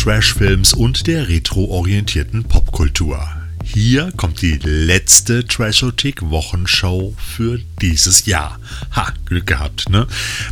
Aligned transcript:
Trashfilms 0.00 0.72
und 0.72 1.06
der 1.06 1.28
retroorientierten 1.28 2.44
Popkultur. 2.44 3.22
Hier 3.62 4.10
kommt 4.16 4.40
die 4.40 4.58
letzte 4.62 5.46
Trashotik-Wochenshow 5.46 7.14
für 7.18 7.60
dieses 7.82 8.24
Jahr. 8.24 8.58
Ha, 8.96 9.12
Glück 9.26 9.46
gehabt, 9.46 9.90
ne? 9.90 10.06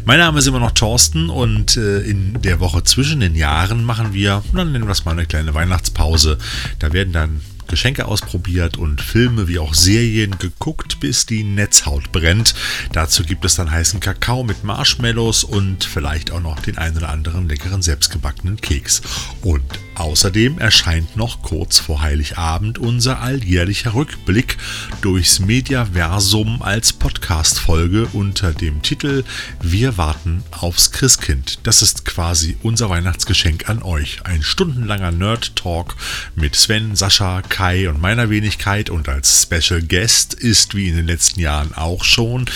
Mein 0.05 0.19
Name 0.19 0.41
ist 0.41 0.49
immer 0.49 0.61
noch 0.61 0.73
Thorsten 0.73 1.31
und 1.31 1.79
äh, 1.79 2.00
in 2.00 2.43
der 2.43 2.61
Woche 2.61 2.85
zwischen 2.85 3.21
den 3.21 3.35
Jahren 3.35 3.85
machen 3.85 4.13
wir, 4.13 4.45
dann 4.53 4.73
nennen 4.73 4.85
wir 4.87 4.93
es 4.93 5.07
mal 5.07 5.13
eine 5.13 5.25
kleine 5.25 5.55
Weihnachtspause. 5.55 6.37
Da 6.79 6.93
werden 6.93 7.15
dann 7.15 7.41
Geschenke 7.69 8.07
ausprobiert 8.07 8.77
und 8.77 9.00
Filme 9.00 9.48
wie 9.48 9.59
auch 9.59 9.75
Serien 9.75 10.39
geguckt, 10.39 11.00
bis 11.00 11.27
die 11.27 11.45
Netzhaut 11.45 12.12
brennt. 12.12 12.55
Dazu 12.93 13.22
gibt 13.22 13.44
es 13.44 13.54
dann 13.54 13.71
heißen 13.71 14.00
Kakao 14.00 14.43
mit 14.43 14.64
Marshmallows 14.64 15.44
und 15.44 15.85
vielleicht 15.85 16.31
auch 16.31 16.41
noch 16.41 16.61
den 16.61 16.79
einen 16.79 16.96
oder 16.96 17.11
anderen 17.11 17.49
leckeren 17.49 17.82
selbstgebackenen 17.82 18.61
Keks. 18.61 19.03
Und 19.43 19.63
außerdem 19.94 20.58
erscheint 20.58 21.17
noch 21.17 21.43
kurz 21.43 21.79
vor 21.79 22.00
Heiligabend 22.00 22.79
unser 22.79 23.21
alljährlicher 23.21 23.94
Rückblick 23.94 24.57
durchs 25.00 25.39
Mediaversum 25.39 26.63
als 26.63 26.93
Podcast-Folge 26.93 28.08
unter 28.13 28.53
dem 28.53 28.82
Titel 28.82 29.25
Wir 29.61 29.99
warten 29.99 30.43
aufs 30.50 30.93
Christkind. 30.93 31.61
Das 31.64 31.82
ist 31.82 32.05
quasi 32.05 32.56
unser 32.62 32.91
Weihnachtsgeschenk 32.91 33.69
an 33.69 33.83
euch. 33.83 34.20
Ein 34.25 34.42
stundenlanger 34.42 35.12
Nerd-Talk 35.12 35.97
mit 36.34 36.56
Sven, 36.56 36.97
Sascha, 36.97 37.42
Kai 37.58 37.89
und 37.89 38.00
meiner 38.00 38.30
Wenigkeit 38.30 38.89
und 38.89 39.08
als 39.08 39.42
Special 39.42 39.83
Guest 39.83 40.33
ist 40.33 40.77
wie 40.77 40.91
in 40.91 40.94
den 40.94 41.08
letzten 41.08 41.41
Jahren 41.41 41.75
auch 41.75 42.05
schon 42.05 42.48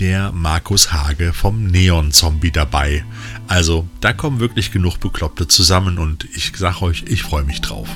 der 0.00 0.32
Markus 0.32 0.92
Hage 0.92 1.32
vom 1.32 1.68
Neon 1.68 2.12
Zombie 2.12 2.50
dabei. 2.50 3.02
Also 3.48 3.88
da 4.02 4.12
kommen 4.12 4.38
wirklich 4.38 4.70
genug 4.70 5.00
Bekloppte 5.00 5.48
zusammen 5.48 5.96
und 5.96 6.26
ich 6.34 6.52
sag 6.54 6.82
euch, 6.82 7.04
ich 7.06 7.22
freue 7.22 7.44
mich 7.44 7.62
drauf. 7.62 7.88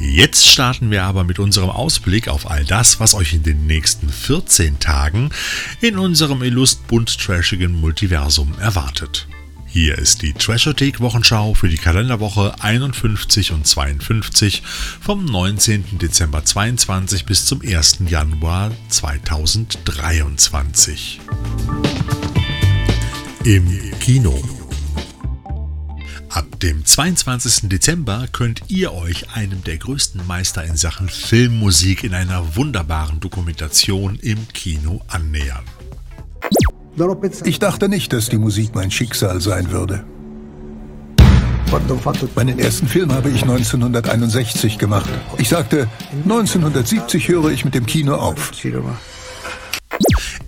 Jetzt 0.00 0.48
starten 0.48 0.90
wir 0.90 1.04
aber 1.04 1.22
mit 1.22 1.38
unserem 1.38 1.70
Ausblick 1.70 2.26
auf 2.26 2.50
all 2.50 2.64
das, 2.64 2.98
was 2.98 3.14
euch 3.14 3.32
in 3.32 3.44
den 3.44 3.68
nächsten 3.68 4.08
14 4.08 4.80
Tagen 4.80 5.30
in 5.80 5.96
unserem 5.96 6.42
illust 6.42 6.88
bunt 6.88 7.20
trashigen 7.20 7.80
Multiversum 7.80 8.52
erwartet. 8.58 9.28
Hier 9.76 9.98
ist 9.98 10.22
die 10.22 10.32
Trashothek 10.32 11.00
Wochenschau 11.00 11.52
für 11.52 11.68
die 11.68 11.76
Kalenderwoche 11.76 12.54
51 12.60 13.52
und 13.52 13.66
52 13.66 14.62
vom 15.02 15.26
19. 15.26 15.98
Dezember 15.98 16.42
22 16.42 17.26
bis 17.26 17.44
zum 17.44 17.60
1. 17.60 17.98
Januar 18.08 18.72
2023. 18.88 21.20
Im 23.44 23.68
Kino. 24.00 24.42
Ab 26.30 26.58
dem 26.60 26.82
22. 26.82 27.68
Dezember 27.68 28.28
könnt 28.32 28.62
ihr 28.68 28.94
euch 28.94 29.28
einem 29.34 29.62
der 29.62 29.76
größten 29.76 30.26
Meister 30.26 30.64
in 30.64 30.78
Sachen 30.78 31.10
Filmmusik 31.10 32.02
in 32.02 32.14
einer 32.14 32.56
wunderbaren 32.56 33.20
Dokumentation 33.20 34.18
im 34.22 34.48
Kino 34.48 35.02
annähern. 35.08 35.64
Ich 37.44 37.58
dachte 37.58 37.88
nicht, 37.88 38.12
dass 38.12 38.28
die 38.28 38.38
Musik 38.38 38.74
mein 38.74 38.90
Schicksal 38.90 39.40
sein 39.40 39.70
würde. 39.70 40.04
Meinen 42.34 42.58
ersten 42.58 42.86
Film 42.86 43.12
habe 43.12 43.28
ich 43.28 43.42
1961 43.42 44.78
gemacht. 44.78 45.10
Ich 45.36 45.48
sagte, 45.48 45.88
1970 46.24 47.28
höre 47.28 47.50
ich 47.50 47.64
mit 47.64 47.74
dem 47.74 47.86
Kino 47.86 48.14
auf. 48.14 48.52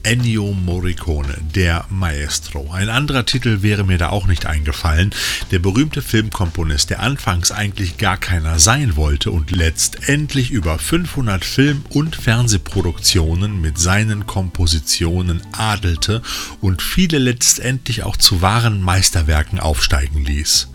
Ennio 0.08 0.54
Morricone, 0.54 1.36
der 1.54 1.84
Maestro. 1.90 2.70
Ein 2.72 2.88
anderer 2.88 3.26
Titel 3.26 3.60
wäre 3.60 3.84
mir 3.84 3.98
da 3.98 4.08
auch 4.08 4.26
nicht 4.26 4.46
eingefallen. 4.46 5.10
Der 5.50 5.58
berühmte 5.58 6.00
Filmkomponist, 6.00 6.88
der 6.88 7.00
anfangs 7.00 7.52
eigentlich 7.52 7.98
gar 7.98 8.16
keiner 8.16 8.58
sein 8.58 8.96
wollte 8.96 9.30
und 9.30 9.50
letztendlich 9.50 10.50
über 10.50 10.78
500 10.78 11.44
Film- 11.44 11.84
und 11.90 12.16
Fernsehproduktionen 12.16 13.60
mit 13.60 13.76
seinen 13.76 14.24
Kompositionen 14.24 15.42
adelte 15.52 16.22
und 16.62 16.80
viele 16.80 17.18
letztendlich 17.18 18.02
auch 18.02 18.16
zu 18.16 18.40
wahren 18.40 18.80
Meisterwerken 18.80 19.60
aufsteigen 19.60 20.24
ließ. 20.24 20.70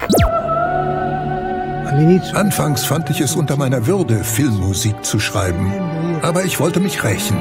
Anfangs 2.34 2.86
fand 2.86 3.10
ich 3.10 3.20
es 3.20 3.36
unter 3.36 3.58
meiner 3.58 3.88
Würde, 3.88 4.24
Filmmusik 4.24 5.04
zu 5.04 5.20
schreiben. 5.20 5.74
Aber 6.22 6.46
ich 6.46 6.60
wollte 6.60 6.80
mich 6.80 7.04
rächen. 7.04 7.38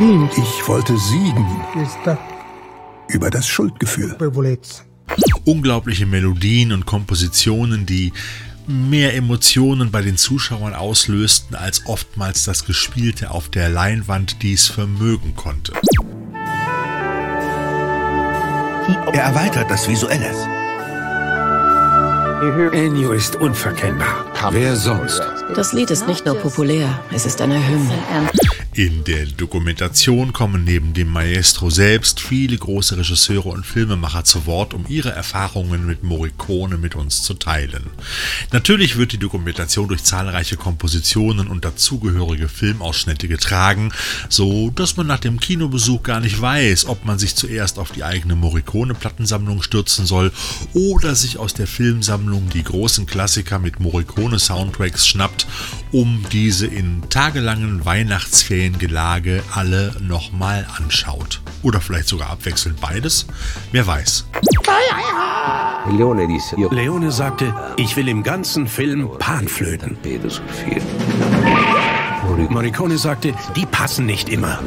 Ich 0.00 0.68
wollte 0.68 0.96
siegen 0.96 1.44
über 3.08 3.30
das 3.30 3.48
Schuldgefühl. 3.48 4.16
Unglaubliche 5.44 6.06
Melodien 6.06 6.70
und 6.70 6.86
Kompositionen, 6.86 7.84
die 7.84 8.12
mehr 8.68 9.16
Emotionen 9.16 9.90
bei 9.90 10.02
den 10.02 10.16
Zuschauern 10.16 10.74
auslösten, 10.74 11.56
als 11.56 11.86
oftmals 11.86 12.44
das 12.44 12.64
Gespielte 12.64 13.32
auf 13.32 13.48
der 13.48 13.70
Leinwand 13.70 14.40
dies 14.42 14.68
vermögen 14.68 15.34
konnte. 15.34 15.72
Er 19.12 19.22
erweitert 19.22 19.68
das 19.68 19.88
Visuelle. 19.88 20.30
Ennio 22.72 23.12
ist 23.12 23.34
unverkennbar. 23.34 24.26
Wer 24.52 24.76
sonst? 24.76 25.20
Das 25.56 25.72
Lied 25.72 25.90
ist 25.90 26.06
nicht 26.06 26.24
nur 26.24 26.36
populär, 26.36 27.00
es 27.10 27.26
ist 27.26 27.40
eine 27.40 27.56
Hymne. 27.66 27.98
In 28.78 29.02
der 29.02 29.26
Dokumentation 29.26 30.32
kommen 30.32 30.62
neben 30.62 30.94
dem 30.94 31.08
Maestro 31.08 31.68
selbst 31.68 32.20
viele 32.20 32.56
große 32.56 32.96
Regisseure 32.96 33.48
und 33.48 33.66
Filmemacher 33.66 34.22
zu 34.22 34.46
Wort, 34.46 34.72
um 34.72 34.84
ihre 34.88 35.10
Erfahrungen 35.10 35.84
mit 35.84 36.04
Morricone 36.04 36.78
mit 36.78 36.94
uns 36.94 37.24
zu 37.24 37.34
teilen. 37.34 37.86
Natürlich 38.52 38.96
wird 38.96 39.10
die 39.10 39.18
Dokumentation 39.18 39.88
durch 39.88 40.04
zahlreiche 40.04 40.56
Kompositionen 40.56 41.48
und 41.48 41.64
dazugehörige 41.64 42.48
Filmausschnitte 42.48 43.26
getragen, 43.26 43.90
so 44.28 44.70
dass 44.70 44.96
man 44.96 45.08
nach 45.08 45.18
dem 45.18 45.40
Kinobesuch 45.40 46.04
gar 46.04 46.20
nicht 46.20 46.40
weiß, 46.40 46.86
ob 46.86 47.04
man 47.04 47.18
sich 47.18 47.34
zuerst 47.34 47.80
auf 47.80 47.90
die 47.90 48.04
eigene 48.04 48.36
Morricone-Plattensammlung 48.36 49.60
stürzen 49.60 50.06
soll 50.06 50.30
oder 50.72 51.16
sich 51.16 51.36
aus 51.36 51.52
der 51.52 51.66
Filmsammlung 51.66 52.48
die 52.50 52.62
großen 52.62 53.06
Klassiker 53.06 53.58
mit 53.58 53.80
Morricone-Soundtracks 53.80 55.08
schnappt, 55.08 55.48
um 55.90 56.24
diese 56.30 56.68
in 56.68 57.02
tagelangen 57.10 57.84
Weihnachtsferien 57.84 58.67
Gelage 58.76 59.42
alle 59.54 59.94
nochmal 60.00 60.66
anschaut. 60.76 61.40
Oder 61.62 61.80
vielleicht 61.80 62.08
sogar 62.08 62.30
abwechselnd 62.30 62.80
beides. 62.80 63.26
Wer 63.72 63.86
weiß. 63.86 64.26
Leone 66.70 67.12
sagte, 67.12 67.54
ich 67.76 67.96
will 67.96 68.08
im 68.08 68.22
ganzen 68.22 68.66
Film 68.66 69.08
Panflöten. 69.18 69.96
Morricone 72.50 72.98
sagte, 72.98 73.32
die 73.56 73.64
passen 73.66 74.06
nicht 74.06 74.28
immer. 74.28 74.58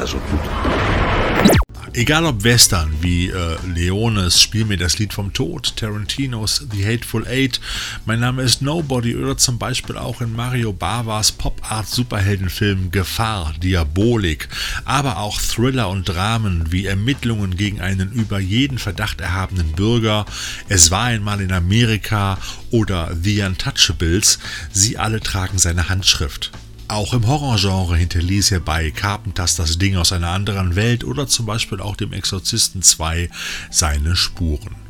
Egal 1.93 2.23
ob 2.25 2.45
Western 2.45 2.89
wie 3.01 3.27
äh, 3.27 3.57
Leones 3.67 4.41
Spiel 4.41 4.63
mir 4.63 4.77
das 4.77 4.97
Lied 4.97 5.13
vom 5.13 5.33
Tod, 5.33 5.75
Tarantinos 5.75 6.65
The 6.71 6.85
Hateful 6.85 7.27
Eight, 7.27 7.59
Mein 8.05 8.21
Name 8.21 8.43
ist 8.43 8.61
Nobody 8.61 9.13
oder 9.17 9.37
zum 9.37 9.59
Beispiel 9.59 9.97
auch 9.97 10.21
in 10.21 10.31
Mario 10.31 10.71
Bavas 10.71 11.33
Pop-Art-Superheldenfilm 11.33 12.91
Gefahr, 12.91 13.53
Diabolik, 13.61 14.47
aber 14.85 15.17
auch 15.17 15.41
Thriller 15.41 15.89
und 15.89 16.05
Dramen 16.05 16.71
wie 16.71 16.85
Ermittlungen 16.85 17.57
gegen 17.57 17.81
einen 17.81 18.13
über 18.13 18.39
jeden 18.39 18.77
Verdacht 18.77 19.19
erhabenen 19.19 19.73
Bürger, 19.73 20.25
Es 20.69 20.91
war 20.91 21.03
einmal 21.03 21.41
in 21.41 21.51
Amerika 21.51 22.37
oder 22.69 23.13
The 23.21 23.41
Untouchables, 23.41 24.39
sie 24.71 24.97
alle 24.97 25.19
tragen 25.19 25.57
seine 25.57 25.89
Handschrift. 25.89 26.51
Auch 26.91 27.13
im 27.13 27.25
Horrorgenre 27.25 27.95
hinterließ 27.95 28.51
er 28.51 28.59
bei 28.59 28.91
Carpenters 28.91 29.55
das 29.55 29.77
Ding 29.77 29.95
aus 29.95 30.11
einer 30.11 30.27
anderen 30.27 30.75
Welt 30.75 31.05
oder 31.05 31.25
zum 31.25 31.45
Beispiel 31.45 31.79
auch 31.79 31.95
dem 31.95 32.11
Exorzisten 32.11 32.81
2 32.81 33.29
seine 33.69 34.17
Spuren. 34.17 34.80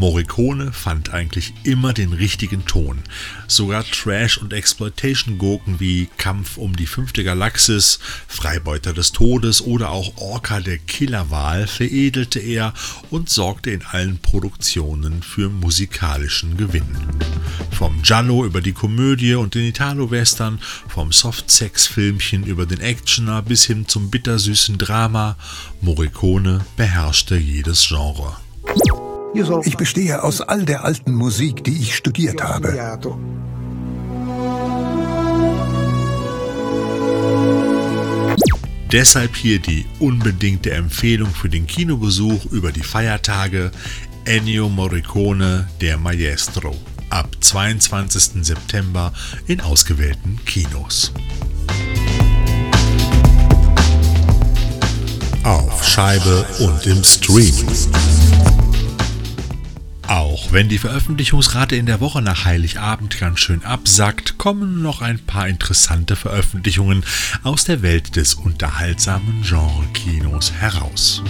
Morricone 0.00 0.72
fand 0.72 1.12
eigentlich 1.12 1.52
immer 1.62 1.92
den 1.92 2.14
richtigen 2.14 2.64
Ton. 2.64 3.00
Sogar 3.46 3.84
Trash- 3.84 4.38
und 4.38 4.54
Exploitation-Gurken 4.54 5.78
wie 5.78 6.08
Kampf 6.16 6.56
um 6.56 6.74
die 6.74 6.86
fünfte 6.86 7.22
Galaxis, 7.22 7.98
Freibeuter 8.26 8.94
des 8.94 9.12
Todes 9.12 9.60
oder 9.60 9.90
auch 9.90 10.16
Orca 10.16 10.60
der 10.60 10.78
Killerwahl 10.78 11.66
veredelte 11.66 12.40
er 12.40 12.72
und 13.10 13.28
sorgte 13.28 13.72
in 13.72 13.84
allen 13.84 14.16
Produktionen 14.16 15.22
für 15.22 15.50
musikalischen 15.50 16.56
Gewinn. 16.56 16.96
Vom 17.70 18.00
Giallo 18.00 18.46
über 18.46 18.62
die 18.62 18.72
Komödie 18.72 19.34
und 19.34 19.54
den 19.54 19.66
Italo-Western, 19.66 20.60
vom 20.88 21.12
Soft-Sex-Filmchen 21.12 22.44
über 22.44 22.64
den 22.64 22.80
Actioner 22.80 23.42
bis 23.42 23.66
hin 23.66 23.86
zum 23.86 24.10
bittersüßen 24.10 24.78
Drama, 24.78 25.36
Morricone 25.82 26.64
beherrschte 26.78 27.36
jedes 27.36 27.86
Genre. 27.88 28.38
Ich 29.64 29.76
bestehe 29.76 30.22
aus 30.22 30.40
all 30.40 30.64
der 30.64 30.84
alten 30.84 31.14
Musik, 31.14 31.62
die 31.64 31.76
ich 31.80 31.94
studiert 31.94 32.42
habe. 32.42 32.74
Deshalb 38.90 39.36
hier 39.36 39.60
die 39.60 39.86
unbedingte 40.00 40.72
Empfehlung 40.72 41.30
für 41.30 41.48
den 41.48 41.66
Kinobesuch 41.66 42.46
über 42.46 42.72
die 42.72 42.82
Feiertage 42.82 43.70
Ennio 44.24 44.68
Morricone, 44.68 45.68
der 45.80 45.96
Maestro, 45.96 46.76
ab 47.08 47.28
22. 47.40 48.44
September 48.44 49.12
in 49.46 49.60
ausgewählten 49.60 50.40
Kinos. 50.44 51.12
Auf 55.44 55.88
Scheibe 55.88 56.44
und 56.58 56.86
im 56.86 57.02
Stream. 57.04 57.54
Auch 60.10 60.50
wenn 60.50 60.68
die 60.68 60.78
Veröffentlichungsrate 60.78 61.76
in 61.76 61.86
der 61.86 62.00
Woche 62.00 62.20
nach 62.20 62.44
Heiligabend 62.44 63.20
ganz 63.20 63.38
schön 63.38 63.64
absackt, 63.64 64.38
kommen 64.38 64.82
noch 64.82 65.02
ein 65.02 65.20
paar 65.20 65.46
interessante 65.46 66.16
Veröffentlichungen 66.16 67.04
aus 67.44 67.62
der 67.62 67.80
Welt 67.82 68.16
des 68.16 68.34
unterhaltsamen 68.34 69.42
Genre-Kinos 69.42 70.52
heraus. 70.52 71.22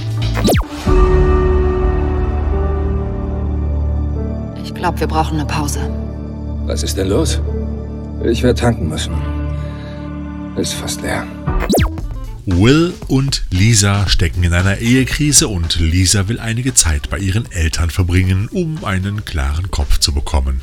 Ich 4.65 4.73
glaube, 4.73 4.99
wir 4.99 5.09
brauchen 5.09 5.39
eine 5.39 5.47
Pause. 5.47 5.81
Was 6.65 6.83
ist 6.83 6.97
denn 6.97 7.09
los? 7.09 7.39
Ich 8.25 8.43
werde 8.43 8.59
tanken 8.59 8.89
müssen. 8.89 9.13
Ist 10.57 10.73
fast 10.73 11.03
leer. 11.03 11.27
Will 12.57 12.95
und 13.09 13.45
Lisa 13.51 14.09
stecken 14.09 14.43
in 14.43 14.53
einer 14.53 14.79
Ehekrise 14.79 15.49
und 15.49 15.79
Lisa 15.79 16.29
will 16.29 16.41
einige 16.41 16.75
Zeit 16.75 17.09
bei 17.11 17.19
ihren 17.19 17.51
Eltern 17.53 17.91
verbringen, 17.91 18.49
um 18.51 18.85
einen 18.85 19.25
klaren 19.25 19.71
Kopf 19.71 19.99
zu 19.99 20.13
bekommen. 20.13 20.61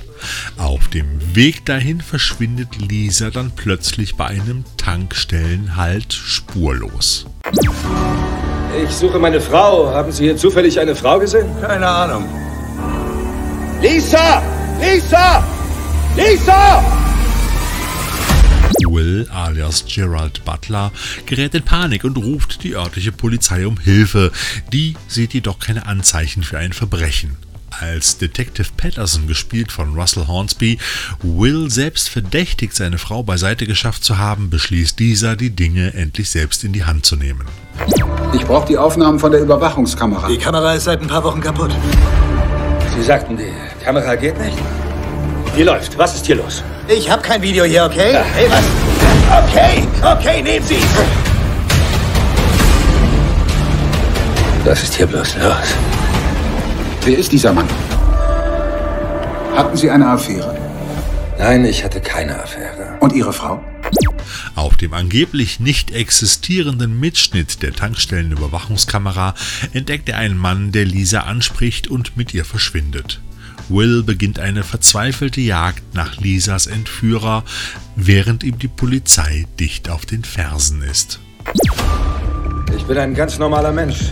Auf 0.57 0.87
dem 0.89 1.35
Weg 1.35 1.65
dahin 1.65 2.01
verschwindet 2.01 2.77
Lisa 2.77 3.29
dann 3.29 3.51
plötzlich 3.55 4.15
bei 4.15 4.25
einem 4.25 4.65
Tankstellenhalt 4.77 6.13
spurlos. 6.13 7.25
Ich 8.83 8.91
suche 8.91 9.19
meine 9.19 9.39
Frau. 9.41 9.93
Haben 9.93 10.11
Sie 10.11 10.25
hier 10.25 10.37
zufällig 10.37 10.79
eine 10.79 10.95
Frau 10.95 11.19
gesehen? 11.19 11.47
Keine 11.61 11.87
Ahnung. 11.87 12.25
Lisa! 13.81 14.41
Lisa! 14.81 15.43
Lisa! 16.15 16.96
Will 18.91 19.27
alias 19.31 19.85
Gerald 19.85 20.43
Butler 20.45 20.91
gerät 21.25 21.53
in 21.53 21.63
Panik 21.63 22.03
und 22.03 22.17
ruft 22.17 22.63
die 22.63 22.75
örtliche 22.75 23.11
Polizei 23.11 23.67
um 23.67 23.77
Hilfe. 23.77 24.31
Die 24.73 24.95
sieht 25.07 25.33
jedoch 25.33 25.59
keine 25.59 25.85
Anzeichen 25.85 26.43
für 26.43 26.57
ein 26.57 26.73
Verbrechen. 26.73 27.37
Als 27.69 28.17
Detective 28.17 28.69
Patterson, 28.75 29.27
gespielt 29.27 29.71
von 29.71 29.93
Russell 29.93 30.25
Hornsby, 30.27 30.79
Will 31.21 31.69
selbst 31.69 32.09
verdächtigt, 32.09 32.75
seine 32.75 32.97
Frau 32.97 33.21
beiseite 33.23 33.67
geschafft 33.67 34.03
zu 34.03 34.17
haben, 34.17 34.49
beschließt 34.49 34.97
dieser, 34.97 35.35
die 35.35 35.51
Dinge 35.51 35.93
endlich 35.93 36.29
selbst 36.29 36.63
in 36.63 36.73
die 36.73 36.85
Hand 36.85 37.05
zu 37.05 37.15
nehmen. 37.15 37.45
Ich 38.33 38.45
brauche 38.45 38.67
die 38.67 38.77
Aufnahmen 38.77 39.19
von 39.19 39.31
der 39.31 39.41
Überwachungskamera. 39.41 40.27
Die 40.27 40.37
Kamera 40.37 40.73
ist 40.73 40.85
seit 40.85 41.01
ein 41.01 41.07
paar 41.07 41.23
Wochen 41.23 41.41
kaputt. 41.41 41.75
Sie 42.95 43.03
sagten, 43.03 43.37
die 43.37 43.51
Kamera 43.83 44.15
geht 44.15 44.39
nicht? 44.39 44.57
Die 45.57 45.63
läuft. 45.63 45.97
Was 45.97 46.13
ist 46.13 46.27
hier 46.27 46.35
los? 46.35 46.63
Ich 46.87 47.09
habe 47.09 47.23
kein 47.23 47.41
Video 47.41 47.63
hier, 47.63 47.85
okay? 47.85 48.15
Hey, 48.35 48.47
was? 48.47 48.63
Okay, 49.43 49.87
okay, 50.03 50.43
nehmen 50.43 50.63
Sie. 50.63 50.77
Was 54.63 54.83
ist 54.83 54.93
hier 54.93 55.07
bloß 55.07 55.35
los? 55.37 55.75
Wer 57.03 57.17
ist 57.17 57.31
dieser 57.31 57.53
Mann? 57.53 57.67
Hatten 59.55 59.75
Sie 59.75 59.89
eine 59.89 60.07
Affäre? 60.07 60.55
Nein, 61.39 61.65
ich 61.65 61.83
hatte 61.83 62.01
keine 62.01 62.39
Affäre. 62.39 62.95
Und 62.99 63.13
Ihre 63.13 63.33
Frau? 63.33 63.59
Auf 64.55 64.77
dem 64.77 64.93
angeblich 64.93 65.59
nicht 65.59 65.89
existierenden 65.89 66.99
Mitschnitt 66.99 67.63
der 67.63 67.73
Tankstellenüberwachungskamera 67.73 69.33
entdeckt 69.73 70.07
er 70.07 70.17
einen 70.17 70.37
Mann, 70.37 70.71
der 70.71 70.85
Lisa 70.85 71.21
anspricht 71.21 71.87
und 71.87 72.15
mit 72.15 72.35
ihr 72.35 72.45
verschwindet. 72.45 73.21
Will 73.69 74.03
beginnt 74.03 74.39
eine 74.39 74.63
verzweifelte 74.63 75.41
Jagd 75.41 75.93
nach 75.93 76.17
Lisas 76.17 76.67
Entführer, 76.67 77.43
während 77.95 78.43
ihm 78.43 78.57
die 78.59 78.67
Polizei 78.67 79.45
dicht 79.59 79.89
auf 79.89 80.05
den 80.05 80.23
Fersen 80.23 80.81
ist. 80.81 81.19
Ich 82.75 82.83
bin 82.85 82.97
ein 82.97 83.13
ganz 83.13 83.37
normaler 83.39 83.71
Mensch. 83.71 84.11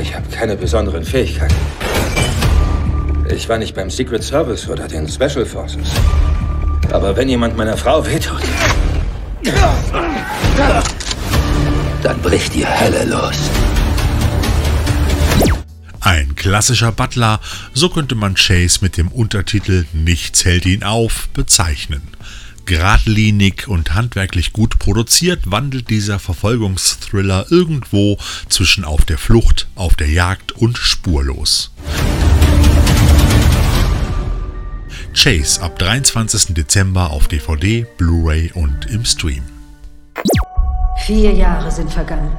Ich 0.00 0.14
habe 0.14 0.28
keine 0.30 0.56
besonderen 0.56 1.04
Fähigkeiten. 1.04 1.54
Ich 3.34 3.48
war 3.48 3.58
nicht 3.58 3.74
beim 3.74 3.90
Secret 3.90 4.22
Service 4.22 4.68
oder 4.68 4.86
den 4.88 5.08
Special 5.08 5.44
Forces. 5.44 5.88
Aber 6.92 7.16
wenn 7.16 7.28
jemand 7.28 7.56
meiner 7.56 7.76
Frau 7.76 8.06
wehtut, 8.06 8.42
dann 12.02 12.22
bricht 12.22 12.54
die 12.54 12.66
Hölle 12.66 13.04
los. 13.04 13.50
Klassischer 16.46 16.92
Butler, 16.92 17.40
so 17.74 17.88
könnte 17.88 18.14
man 18.14 18.36
Chase 18.36 18.78
mit 18.80 18.96
dem 18.96 19.08
Untertitel 19.08 19.84
Nichts 19.92 20.44
hält 20.44 20.64
ihn 20.64 20.84
auf 20.84 21.28
bezeichnen. 21.30 22.02
Gradlinig 22.66 23.66
und 23.66 23.94
handwerklich 23.94 24.52
gut 24.52 24.78
produziert 24.78 25.50
wandelt 25.50 25.90
dieser 25.90 26.20
Verfolgungsthriller 26.20 27.46
irgendwo 27.50 28.16
zwischen 28.48 28.84
auf 28.84 29.04
der 29.04 29.18
Flucht, 29.18 29.66
auf 29.74 29.96
der 29.96 30.08
Jagd 30.08 30.52
und 30.52 30.78
spurlos. 30.78 31.72
Chase 35.14 35.60
ab 35.60 35.80
23. 35.80 36.54
Dezember 36.54 37.10
auf 37.10 37.26
DVD, 37.26 37.88
Blu-ray 37.98 38.52
und 38.54 38.86
im 38.86 39.04
Stream. 39.04 39.42
Vier 41.06 41.32
Jahre 41.32 41.72
sind 41.72 41.92
vergangen, 41.92 42.30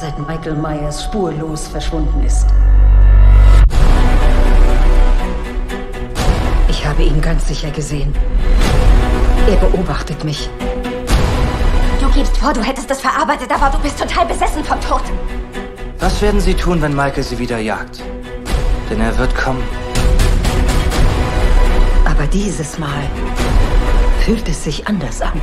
seit 0.00 0.18
Michael 0.18 0.54
Myers 0.54 1.04
spurlos 1.04 1.68
verschwunden 1.68 2.24
ist. 2.24 2.46
Habe 6.98 7.08
ihn 7.08 7.20
ganz 7.20 7.46
sicher 7.46 7.70
gesehen. 7.70 8.12
Er 9.48 9.54
beobachtet 9.56 10.24
mich. 10.24 10.50
Du 12.00 12.10
gibst 12.10 12.36
vor, 12.38 12.52
du 12.52 12.60
hättest 12.60 12.90
es 12.90 13.00
verarbeitet, 13.00 13.52
aber 13.52 13.70
du 13.70 13.78
bist 13.78 14.00
total 14.00 14.26
besessen 14.26 14.64
vom 14.64 14.80
Tod. 14.80 15.02
Was 16.00 16.20
werden 16.20 16.40
Sie 16.40 16.54
tun, 16.54 16.82
wenn 16.82 16.96
Michael 16.96 17.22
Sie 17.22 17.38
wieder 17.38 17.58
jagt? 17.58 18.02
Denn 18.90 19.00
er 19.00 19.16
wird 19.16 19.32
kommen. 19.36 19.62
Aber 22.04 22.26
dieses 22.26 22.80
Mal 22.80 23.04
fühlt 24.24 24.48
es 24.48 24.64
sich 24.64 24.88
anders 24.88 25.22
an. 25.22 25.40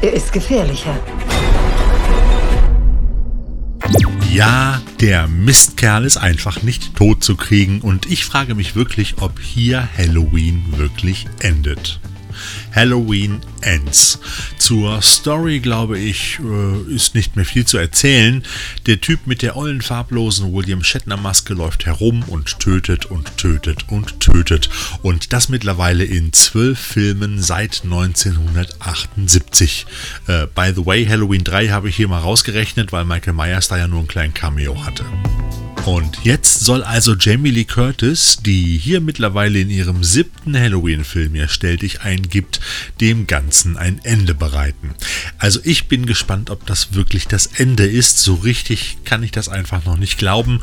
Er 0.00 0.12
ist 0.12 0.32
gefährlicher. 0.32 0.94
Ja, 4.38 4.80
der 5.00 5.26
Mistkerl 5.26 6.04
ist 6.04 6.16
einfach 6.16 6.62
nicht 6.62 6.94
tot 6.94 7.24
zu 7.24 7.34
kriegen 7.34 7.80
und 7.80 8.06
ich 8.08 8.24
frage 8.24 8.54
mich 8.54 8.76
wirklich, 8.76 9.16
ob 9.20 9.40
hier 9.40 9.88
Halloween 9.98 10.62
wirklich 10.76 11.26
endet. 11.40 11.98
Halloween 12.74 13.40
Ends. 13.60 14.18
Zur 14.58 15.02
Story, 15.02 15.60
glaube 15.60 15.98
ich, 15.98 16.38
äh, 16.40 16.94
ist 16.94 17.14
nicht 17.14 17.36
mehr 17.36 17.44
viel 17.44 17.66
zu 17.66 17.76
erzählen. 17.78 18.42
Der 18.86 19.00
Typ 19.00 19.26
mit 19.26 19.42
der 19.42 19.56
ollen 19.56 19.82
farblosen 19.82 20.52
William 20.52 20.84
Shatner 20.84 21.16
Maske 21.16 21.54
läuft 21.54 21.86
herum 21.86 22.22
und 22.24 22.58
tötet 22.60 23.06
und 23.06 23.36
tötet 23.36 23.88
und 23.88 24.20
tötet. 24.20 24.68
Und 25.02 25.32
das 25.32 25.48
mittlerweile 25.48 26.04
in 26.04 26.32
zwölf 26.32 26.78
Filmen 26.78 27.42
seit 27.42 27.82
1978. 27.84 29.86
Äh, 30.26 30.46
by 30.54 30.72
the 30.74 30.86
way, 30.86 31.06
Halloween 31.06 31.44
3 31.44 31.68
habe 31.68 31.88
ich 31.88 31.96
hier 31.96 32.08
mal 32.08 32.20
rausgerechnet, 32.20 32.92
weil 32.92 33.04
Michael 33.04 33.34
Myers 33.34 33.68
da 33.68 33.76
ja 33.76 33.88
nur 33.88 33.98
einen 34.00 34.08
kleinen 34.08 34.34
Cameo 34.34 34.84
hatte. 34.84 35.04
Und 35.84 36.18
jetzt 36.24 36.60
soll 36.60 36.82
also 36.82 37.14
Jamie 37.14 37.50
Lee 37.50 37.64
Curtis, 37.64 38.38
die 38.44 38.78
hier 38.78 39.00
mittlerweile 39.00 39.60
in 39.60 39.70
ihrem 39.70 40.04
siebten 40.04 40.58
Halloween-Film 40.58 41.34
ja 41.34 41.46
dich 41.76 42.02
eingibt, 42.02 42.60
dem 43.00 43.26
Ganzen 43.26 43.76
ein 43.76 44.00
Ende 44.04 44.34
bereiten. 44.34 44.94
Also 45.38 45.60
ich 45.64 45.88
bin 45.88 46.06
gespannt, 46.06 46.50
ob 46.50 46.66
das 46.66 46.94
wirklich 46.94 47.26
das 47.26 47.46
Ende 47.46 47.86
ist. 47.86 48.22
So 48.22 48.34
richtig 48.34 48.98
kann 49.04 49.22
ich 49.22 49.30
das 49.30 49.48
einfach 49.48 49.84
noch 49.84 49.96
nicht 49.96 50.18
glauben, 50.18 50.60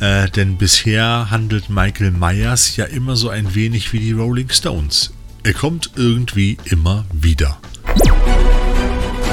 äh, 0.00 0.28
denn 0.30 0.58
bisher 0.58 1.30
handelt 1.30 1.70
Michael 1.70 2.12
Myers 2.12 2.76
ja 2.76 2.84
immer 2.84 3.16
so 3.16 3.28
ein 3.28 3.54
wenig 3.54 3.92
wie 3.92 4.00
die 4.00 4.12
Rolling 4.12 4.50
Stones. 4.50 5.12
Er 5.42 5.54
kommt 5.54 5.92
irgendwie 5.96 6.58
immer 6.64 7.04
wieder. 7.12 7.58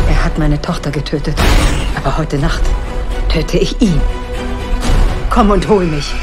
Er 0.08 0.24
hat 0.24 0.38
meine 0.38 0.62
Tochter 0.62 0.92
getötet. 0.92 1.36
Aber 1.96 2.18
heute 2.18 2.38
Nacht 2.38 2.62
töte 3.30 3.58
ich 3.58 3.82
ihn. 3.82 4.00
Komm 5.36 5.52
und 5.52 5.68
hol 5.68 5.86
mich. 5.86 6.14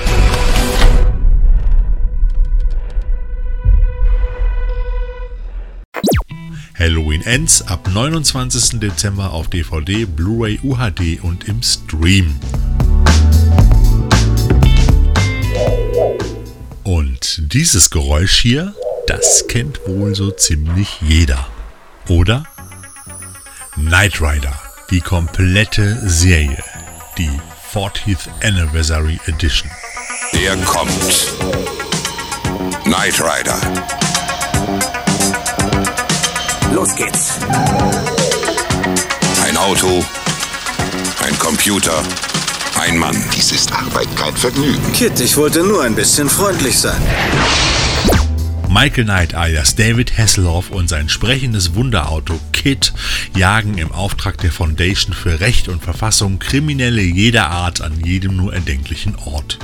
Halloween 6.79 7.21
Ends 7.21 7.61
ab 7.61 7.91
29. 7.93 8.81
Dezember 8.81 9.35
auf 9.35 9.49
DVD, 9.49 10.07
Blu-ray, 10.07 10.61
UHD 10.63 11.23
und 11.23 11.47
im 11.47 11.63
Stream. 11.63 12.35
Und 16.83 17.53
dieses 17.53 17.91
Geräusch 17.91 18.41
hier, 18.41 18.75
das 19.07 19.47
kennt 19.47 19.87
wohl 19.87 20.15
so 20.15 20.31
ziemlich 20.31 21.03
jeder. 21.03 21.47
Oder? 22.09 22.45
Knight 23.75 24.23
Rider. 24.23 24.59
die 24.89 25.01
komplette 25.01 26.01
Serie, 26.09 26.65
die 27.19 27.31
40th 27.73 28.29
Anniversary 28.45 29.19
Edition. 29.29 29.71
Der 30.35 30.55
kommt. 30.67 30.93
Knight 32.85 33.19
Rider. 33.19 33.59
Los 36.75 36.95
geht's. 36.95 37.39
Ein 39.47 39.57
Auto, 39.57 40.05
ein 41.25 41.39
Computer, 41.39 42.03
ein 42.79 42.99
Mann. 42.99 43.17
Dies 43.35 43.53
ist 43.53 43.73
Arbeit, 43.73 44.09
kein 44.17 44.37
Vergnügen. 44.37 44.93
Kid, 44.93 45.19
ich 45.21 45.39
wollte 45.39 45.61
nur 45.61 45.83
ein 45.83 45.95
bisschen 45.95 46.29
freundlich 46.29 46.79
sein. 46.79 47.01
Michael 48.73 49.05
Knight 49.05 49.35
alias 49.35 49.75
David 49.75 50.17
Hasselhoff 50.17 50.71
und 50.71 50.89
sein 50.89 51.11
sprechendes 51.11 51.75
Wunderauto 51.75 52.41
Kit 52.55 52.95
jagen 53.37 53.77
im 53.77 53.93
Auftrag 53.93 54.39
der 54.39 54.51
Foundation 54.51 55.15
für 55.15 55.41
Recht 55.41 55.69
und 55.69 55.83
Verfassung 55.83 56.39
Kriminelle 56.39 57.03
jeder 57.03 57.51
Art 57.51 57.83
an 57.83 58.03
jedem 58.03 58.35
nur 58.37 58.55
erdenklichen 58.55 59.15
Ort. 59.17 59.59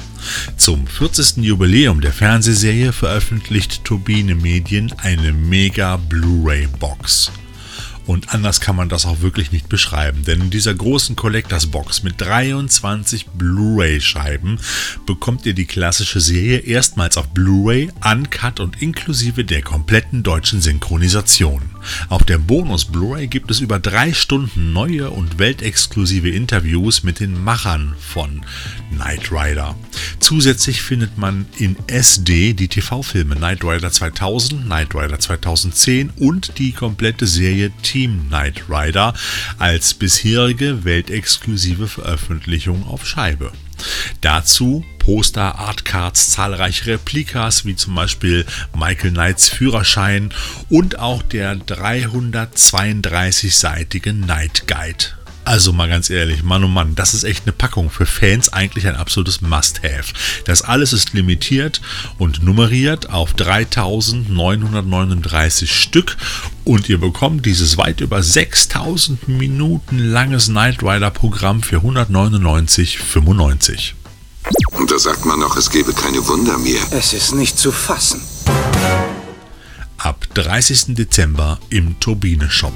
Zum 0.59 0.87
40. 0.87 1.39
Jubiläum 1.39 2.03
der 2.03 2.13
Fernsehserie 2.13 2.93
veröffentlicht 2.93 3.83
Turbine 3.83 4.35
Medien 4.35 4.93
eine 4.99 5.33
Mega 5.33 5.97
Blu-ray 5.97 6.69
Box. 6.79 7.33
Und 8.09 8.33
anders 8.33 8.61
kann 8.61 8.75
man 8.75 8.89
das 8.89 9.05
auch 9.05 9.21
wirklich 9.21 9.53
nicht 9.53 9.69
beschreiben, 9.69 10.25
denn 10.25 10.41
in 10.41 10.51
dieser 10.51 10.73
großen 10.73 11.15
Collectors 11.15 11.67
Box 11.67 12.03
mit 12.03 12.19
23 12.19 13.27
Blu-ray-Scheiben 13.27 14.59
bekommt 15.05 15.45
ihr 15.45 15.53
die 15.53 15.67
klassische 15.67 16.19
Serie 16.19 16.61
erstmals 16.61 17.19
auf 17.19 17.29
Blu-ray, 17.29 17.91
uncut 18.03 18.61
und 18.61 18.81
inklusive 18.81 19.45
der 19.45 19.61
kompletten 19.61 20.23
deutschen 20.23 20.63
Synchronisation. 20.63 21.61
Auf 22.09 22.25
der 22.25 22.39
Bonus 22.39 22.87
Blu-ray 22.87 23.27
gibt 23.27 23.51
es 23.51 23.61
über 23.61 23.79
drei 23.79 24.15
Stunden 24.15 24.73
neue 24.73 25.11
und 25.11 25.39
weltexklusive 25.39 26.31
Interviews 26.31 27.03
mit 27.03 27.21
den 27.21 27.45
Machern 27.45 27.95
von 27.99 28.41
Knight 28.91 29.31
Rider. 29.31 29.77
Zusätzlich 30.19 30.81
findet 30.81 31.19
man 31.19 31.45
in 31.59 31.77
SD 31.89 32.55
die 32.55 32.69
TV-Filme 32.69 33.37
Knight 33.37 33.63
Rider 33.65 33.93
2000, 33.93 34.65
Knight 34.65 34.95
Rider 34.95 35.19
2010 35.19 36.11
und 36.17 36.59
die 36.59 36.73
komplette 36.73 37.27
Serie 37.27 37.71
Team 37.99 38.29
Knight 38.29 38.63
Rider 38.69 39.13
als 39.59 39.93
bisherige 39.93 40.85
weltexklusive 40.85 41.89
Veröffentlichung 41.89 42.87
auf 42.87 43.05
Scheibe. 43.05 43.51
Dazu 44.21 44.85
Poster, 45.01 45.59
Artcards, 45.59 46.31
zahlreiche 46.31 46.93
Replikas 46.93 47.65
wie 47.65 47.75
zum 47.75 47.97
Beispiel 47.97 48.47
Michael 48.73 49.11
Knights 49.11 49.49
Führerschein 49.49 50.33
und 50.69 51.01
auch 51.01 51.25
der 51.25 51.57
332-seitige 51.57 54.13
Night 54.13 54.69
Guide. 54.69 55.18
Also 55.49 55.73
mal 55.73 55.89
ganz 55.89 56.11
ehrlich, 56.11 56.43
Mann 56.43 56.63
oh 56.63 56.69
Mann, 56.69 56.95
das 56.95 57.15
ist 57.15 57.25
echt 57.25 57.45
eine 57.47 57.55
Packung 57.55 57.89
für 57.89 58.05
Fans, 58.05 58.53
eigentlich 58.53 58.87
ein 58.87 58.97
absolutes 58.97 59.41
Must-Have. 59.41 60.13
Das 60.45 60.61
alles 60.61 60.93
ist 60.93 61.15
limitiert 61.15 61.81
und 62.19 62.43
nummeriert 62.43 63.09
auf 63.09 63.33
3939 63.33 65.75
Stück 65.75 66.19
und 66.65 66.91
ihr 66.91 66.99
bekommt 66.99 67.47
dieses 67.47 67.79
weit 67.79 68.03
über 68.03 68.23
6000 68.23 69.27
Minuten 69.27 69.99
langes 69.99 70.49
Knight 70.49 70.83
Rider 70.83 71.11
Programm 71.11 71.63
für 71.63 71.79
199,95. 71.79 73.95
Und 74.73 74.91
da 74.91 74.99
sagt 74.99 75.25
man 75.25 75.41
noch, 75.41 75.57
es 75.57 75.71
gebe 75.71 75.95
keine 75.95 76.29
Wunder 76.29 76.59
mehr. 76.59 76.83
Es 76.91 77.15
ist 77.15 77.35
nicht 77.35 77.59
zu 77.59 77.73
fassen. 77.73 78.21
Ab 79.97 80.27
30. 80.35 80.95
Dezember 80.95 81.59
im 81.71 81.99
Turbine 82.01 82.51
Shop. 82.51 82.75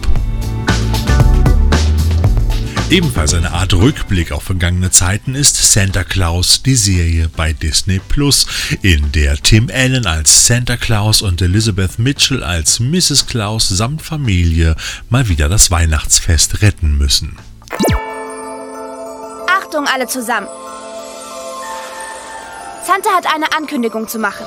Ebenfalls 2.92 3.32
eine 3.32 3.52
Art 3.52 3.72
Rückblick 3.72 4.32
auf 4.32 4.42
vergangene 4.42 4.90
Zeiten 4.90 5.34
ist 5.34 5.56
Santa 5.72 6.04
Claus, 6.04 6.62
die 6.62 6.74
Serie 6.74 7.30
bei 7.34 7.54
Disney 7.54 7.98
Plus, 8.06 8.46
in 8.82 9.10
der 9.12 9.38
Tim 9.38 9.70
Allen 9.72 10.04
als 10.04 10.46
Santa 10.46 10.76
Claus 10.76 11.22
und 11.22 11.40
Elizabeth 11.40 11.98
Mitchell 11.98 12.42
als 12.42 12.80
Mrs. 12.80 13.26
Claus 13.26 13.66
samt 13.66 14.02
Familie 14.02 14.76
mal 15.08 15.26
wieder 15.28 15.48
das 15.48 15.70
Weihnachtsfest 15.70 16.60
retten 16.60 16.98
müssen. 16.98 17.38
Achtung 19.46 19.86
alle 19.86 20.06
zusammen. 20.06 20.48
Santa 22.86 23.08
hat 23.16 23.24
eine 23.34 23.56
Ankündigung 23.56 24.06
zu 24.06 24.18
machen. 24.18 24.44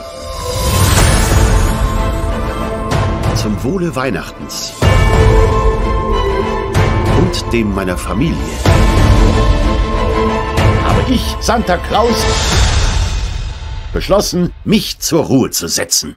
Zum 3.36 3.64
Wohle 3.64 3.96
Weihnachtens 3.96 4.74
und 7.44 7.54
dem 7.54 7.74
meiner 7.74 7.98
Familie 7.98 8.38
habe 10.84 11.01
ich, 11.08 11.22
Santa 11.42 11.77
Claus, 11.77 12.15
beschlossen, 13.94 14.54
mich 14.63 15.00
zur 15.00 15.24
Ruhe 15.24 15.50
zu 15.50 15.68
setzen. 15.68 16.15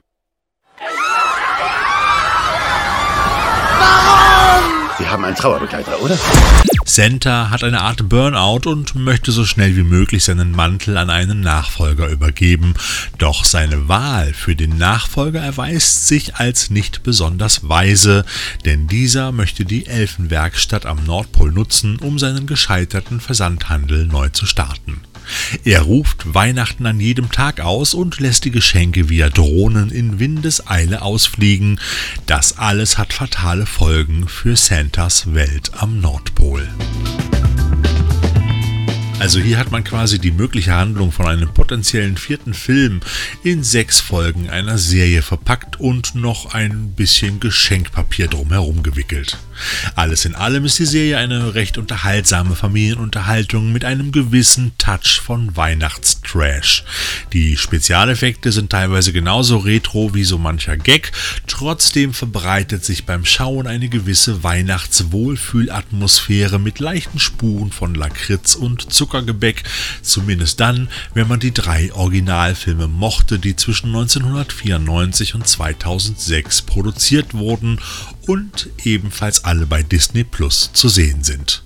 Wir 4.97 5.11
haben 5.11 5.25
einen 5.25 5.35
Trauerbegleiter, 5.35 6.01
oder? 6.01 6.17
Santa 6.89 7.51
hat 7.51 7.63
eine 7.63 7.81
Art 7.81 8.09
Burnout 8.09 8.67
und 8.67 8.95
möchte 8.95 9.31
so 9.31 9.45
schnell 9.45 9.75
wie 9.75 9.83
möglich 9.83 10.23
seinen 10.23 10.51
Mantel 10.51 10.97
an 10.97 11.11
einen 11.11 11.39
Nachfolger 11.39 12.09
übergeben. 12.09 12.73
Doch 13.19 13.45
seine 13.45 13.87
Wahl 13.87 14.33
für 14.33 14.55
den 14.55 14.75
Nachfolger 14.79 15.39
erweist 15.39 16.07
sich 16.07 16.37
als 16.37 16.71
nicht 16.71 17.03
besonders 17.03 17.69
weise, 17.69 18.25
denn 18.65 18.87
dieser 18.87 19.31
möchte 19.31 19.65
die 19.65 19.85
Elfenwerkstatt 19.85 20.87
am 20.87 21.03
Nordpol 21.03 21.51
nutzen, 21.51 21.99
um 21.99 22.17
seinen 22.17 22.47
gescheiterten 22.47 23.21
Versandhandel 23.21 24.07
neu 24.07 24.29
zu 24.29 24.47
starten. 24.47 25.01
Er 25.63 25.81
ruft 25.81 26.33
Weihnachten 26.33 26.85
an 26.85 26.99
jedem 26.99 27.31
Tag 27.31 27.59
aus 27.59 27.93
und 27.93 28.19
lässt 28.19 28.45
die 28.45 28.51
Geschenke 28.51 29.09
via 29.09 29.29
Drohnen 29.29 29.89
in 29.89 30.19
Windeseile 30.19 31.01
ausfliegen. 31.01 31.79
Das 32.25 32.57
alles 32.57 32.97
hat 32.97 33.13
fatale 33.13 33.65
Folgen 33.65 34.27
für 34.27 34.55
Santas 34.55 35.33
Welt 35.33 35.71
am 35.75 35.99
Nordpol. 35.99 36.67
Also 39.19 39.39
hier 39.41 39.57
hat 39.57 39.69
man 39.69 39.83
quasi 39.83 40.17
die 40.17 40.31
mögliche 40.31 40.73
Handlung 40.73 41.11
von 41.11 41.27
einem 41.27 41.53
potenziellen 41.53 42.15
vierten 42.15 42.53
Film 42.53 43.01
in 43.43 43.63
sechs 43.63 43.99
Folgen 43.99 44.49
einer 44.49 44.77
Serie 44.77 45.21
verpackt 45.21 45.77
und 45.77 46.15
noch 46.15 46.53
ein 46.53 46.93
bisschen 46.93 47.41
Geschenkpapier 47.41 48.29
drumherum 48.29 48.81
gewickelt. 48.81 49.37
Alles 49.95 50.23
in 50.23 50.35
allem 50.35 50.63
ist 50.63 50.79
die 50.79 50.85
Serie 50.85 51.17
eine 51.17 51.53
recht 51.53 51.77
unterhaltsame 51.77 52.55
Familienunterhaltung 52.55 53.73
mit 53.73 53.83
einem 53.83 54.13
gewissen 54.13 54.71
Touch 54.77 55.19
von 55.21 55.53
Weihnachtstrash. 55.55 56.85
Die 57.33 57.57
Spezialeffekte 57.57 58.53
sind 58.53 58.69
teilweise 58.69 59.11
genauso 59.11 59.57
retro 59.57 60.13
wie 60.13 60.23
so 60.23 60.37
mancher 60.37 60.77
Gag, 60.77 61.11
trotzdem 61.45 62.13
verbreitet 62.13 62.85
sich 62.85 63.05
beim 63.05 63.25
Schauen 63.25 63.67
eine 63.67 63.89
gewisse 63.89 64.43
Weihnachtswohlfühlatmosphäre 64.43 66.57
mit 66.57 66.79
leichten 66.79 67.19
Spuren 67.19 67.73
von 67.73 67.95
Lakritz 67.95 68.55
und 68.55 68.93
Zuckergebäck, 69.09 69.63
zumindest 70.03 70.59
dann, 70.59 70.87
wenn 71.15 71.27
man 71.27 71.39
die 71.39 71.53
drei 71.53 71.91
Originalfilme 71.93 72.87
mochte, 72.87 73.39
die 73.39 73.55
zwischen 73.55 73.87
1994 73.87 75.33
und 75.33 75.47
2006 75.47 76.61
produziert 76.61 77.33
wurden 77.33 77.79
und 78.27 78.69
ebenfalls 78.83 79.43
alle 79.45 79.65
bei 79.65 79.81
Disney 79.81 80.23
Plus 80.23 80.69
zu 80.73 80.89
sehen 80.89 81.23
sind. 81.23 81.63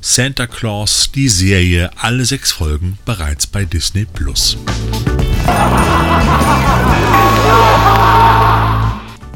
Santa 0.00 0.46
Claus, 0.46 1.10
die 1.14 1.28
Serie, 1.28 1.90
alle 1.96 2.24
sechs 2.24 2.52
Folgen 2.52 2.98
bereits 3.04 3.46
bei 3.46 3.66
Disney 3.66 4.06
Plus. 4.06 4.56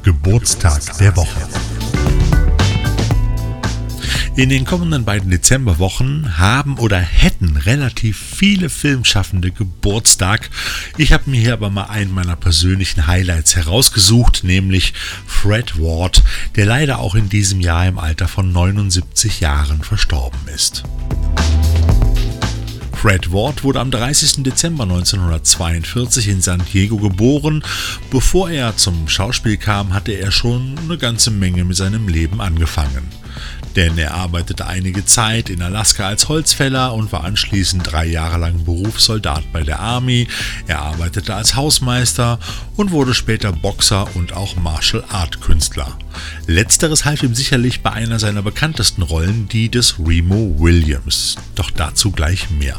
Geburtstag 0.02 0.96
der 0.98 1.16
Woche. 1.16 1.61
In 4.34 4.48
den 4.48 4.64
kommenden 4.64 5.04
beiden 5.04 5.30
Dezemberwochen 5.30 6.38
haben 6.38 6.78
oder 6.78 6.96
hätten 6.98 7.58
relativ 7.58 8.18
viele 8.18 8.70
Filmschaffende 8.70 9.50
Geburtstag. 9.50 10.48
Ich 10.96 11.12
habe 11.12 11.28
mir 11.28 11.38
hier 11.38 11.52
aber 11.52 11.68
mal 11.68 11.84
einen 11.84 12.14
meiner 12.14 12.36
persönlichen 12.36 13.06
Highlights 13.06 13.56
herausgesucht, 13.56 14.42
nämlich 14.42 14.94
Fred 15.26 15.78
Ward, 15.78 16.22
der 16.56 16.64
leider 16.64 16.98
auch 17.00 17.14
in 17.14 17.28
diesem 17.28 17.60
Jahr 17.60 17.86
im 17.86 17.98
Alter 17.98 18.26
von 18.26 18.50
79 18.50 19.40
Jahren 19.40 19.82
verstorben 19.82 20.40
ist. 20.54 20.82
Fred 22.94 23.32
Ward 23.32 23.64
wurde 23.64 23.80
am 23.80 23.90
30. 23.90 24.44
Dezember 24.44 24.84
1942 24.84 26.28
in 26.28 26.40
San 26.40 26.62
Diego 26.72 26.96
geboren. 26.96 27.62
Bevor 28.10 28.48
er 28.48 28.78
zum 28.78 29.10
Schauspiel 29.10 29.58
kam, 29.58 29.92
hatte 29.92 30.12
er 30.12 30.30
schon 30.32 30.78
eine 30.82 30.96
ganze 30.96 31.30
Menge 31.30 31.66
mit 31.66 31.76
seinem 31.76 32.08
Leben 32.08 32.40
angefangen 32.40 33.10
denn 33.76 33.98
er 33.98 34.14
arbeitete 34.14 34.66
einige 34.66 35.04
Zeit 35.04 35.50
in 35.50 35.62
Alaska 35.62 36.06
als 36.06 36.28
Holzfäller 36.28 36.94
und 36.94 37.12
war 37.12 37.24
anschließend 37.24 37.90
drei 37.90 38.06
Jahre 38.06 38.38
lang 38.38 38.64
Berufssoldat 38.64 39.52
bei 39.52 39.62
der 39.62 39.80
Army. 39.80 40.28
Er 40.66 40.80
arbeitete 40.80 41.34
als 41.34 41.54
Hausmeister 41.56 42.38
und 42.76 42.90
wurde 42.90 43.14
später 43.14 43.52
Boxer 43.52 44.06
und 44.14 44.32
auch 44.32 44.56
Martial 44.56 45.04
Art 45.10 45.40
Künstler. 45.40 45.98
Letzteres 46.46 47.04
half 47.04 47.22
ihm 47.22 47.34
sicherlich 47.34 47.82
bei 47.82 47.92
einer 47.92 48.18
seiner 48.18 48.42
bekanntesten 48.42 49.02
Rollen, 49.02 49.48
die 49.48 49.68
des 49.68 49.98
Remo 49.98 50.54
Williams. 50.58 51.36
Doch 51.54 51.70
dazu 51.70 52.10
gleich 52.10 52.50
mehr. 52.50 52.76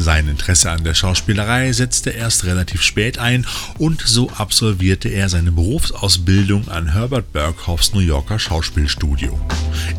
Sein 0.00 0.28
Interesse 0.28 0.70
an 0.70 0.84
der 0.84 0.94
Schauspielerei 0.94 1.72
setzte 1.72 2.10
erst 2.10 2.44
relativ 2.44 2.82
spät 2.82 3.18
ein 3.18 3.44
und 3.78 4.00
so 4.00 4.30
absolvierte 4.30 5.08
er 5.08 5.28
seine 5.28 5.50
Berufsausbildung 5.50 6.68
an 6.68 6.92
Herbert 6.92 7.32
Berghoffs 7.32 7.92
New 7.94 8.00
Yorker 8.00 8.38
Schauspielstudio. 8.38 9.36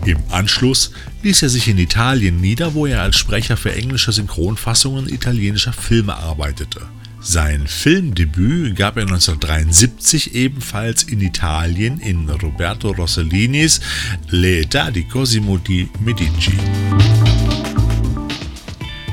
Im 0.05 0.17
Anschluss 0.29 0.91
ließ 1.23 1.43
er 1.43 1.49
sich 1.49 1.67
in 1.67 1.77
Italien 1.77 2.39
nieder, 2.39 2.75
wo 2.75 2.85
er 2.85 3.01
als 3.01 3.17
Sprecher 3.17 3.57
für 3.57 3.75
englische 3.75 4.13
Synchronfassungen 4.13 5.09
italienischer 5.09 5.73
Filme 5.73 6.15
arbeitete. 6.15 6.79
Sein 7.19 7.67
Filmdebüt 7.67 8.77
gab 8.77 8.95
er 8.95 9.03
1973 9.03 10.33
ebenfalls 10.33 11.03
in 11.03 11.19
Italien 11.19 11.99
in 11.99 12.29
Roberto 12.29 12.91
Rossellinis 12.91 13.81
Le 14.29 14.61
Età 14.61 14.91
di 14.91 15.03
Cosimo 15.03 15.57
di 15.57 15.89
Medici. 15.99 17.38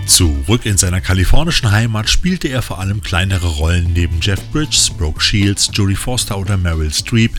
Zurück 0.07 0.67
in 0.67 0.79
seiner 0.79 1.01
kalifornischen 1.01 1.73
Heimat 1.73 2.09
spielte 2.09 2.47
er 2.47 2.63
vor 2.63 2.79
allem 2.79 3.03
kleinere 3.03 3.49
Rollen 3.49 3.93
neben 3.93 4.21
Jeff 4.21 4.41
Bridges, 4.53 4.91
Brooke 4.91 5.21
Shields, 5.21 5.69
Judy 5.73 5.97
Foster 5.97 6.39
oder 6.39 6.57
Meryl 6.57 6.93
Streep, 6.93 7.33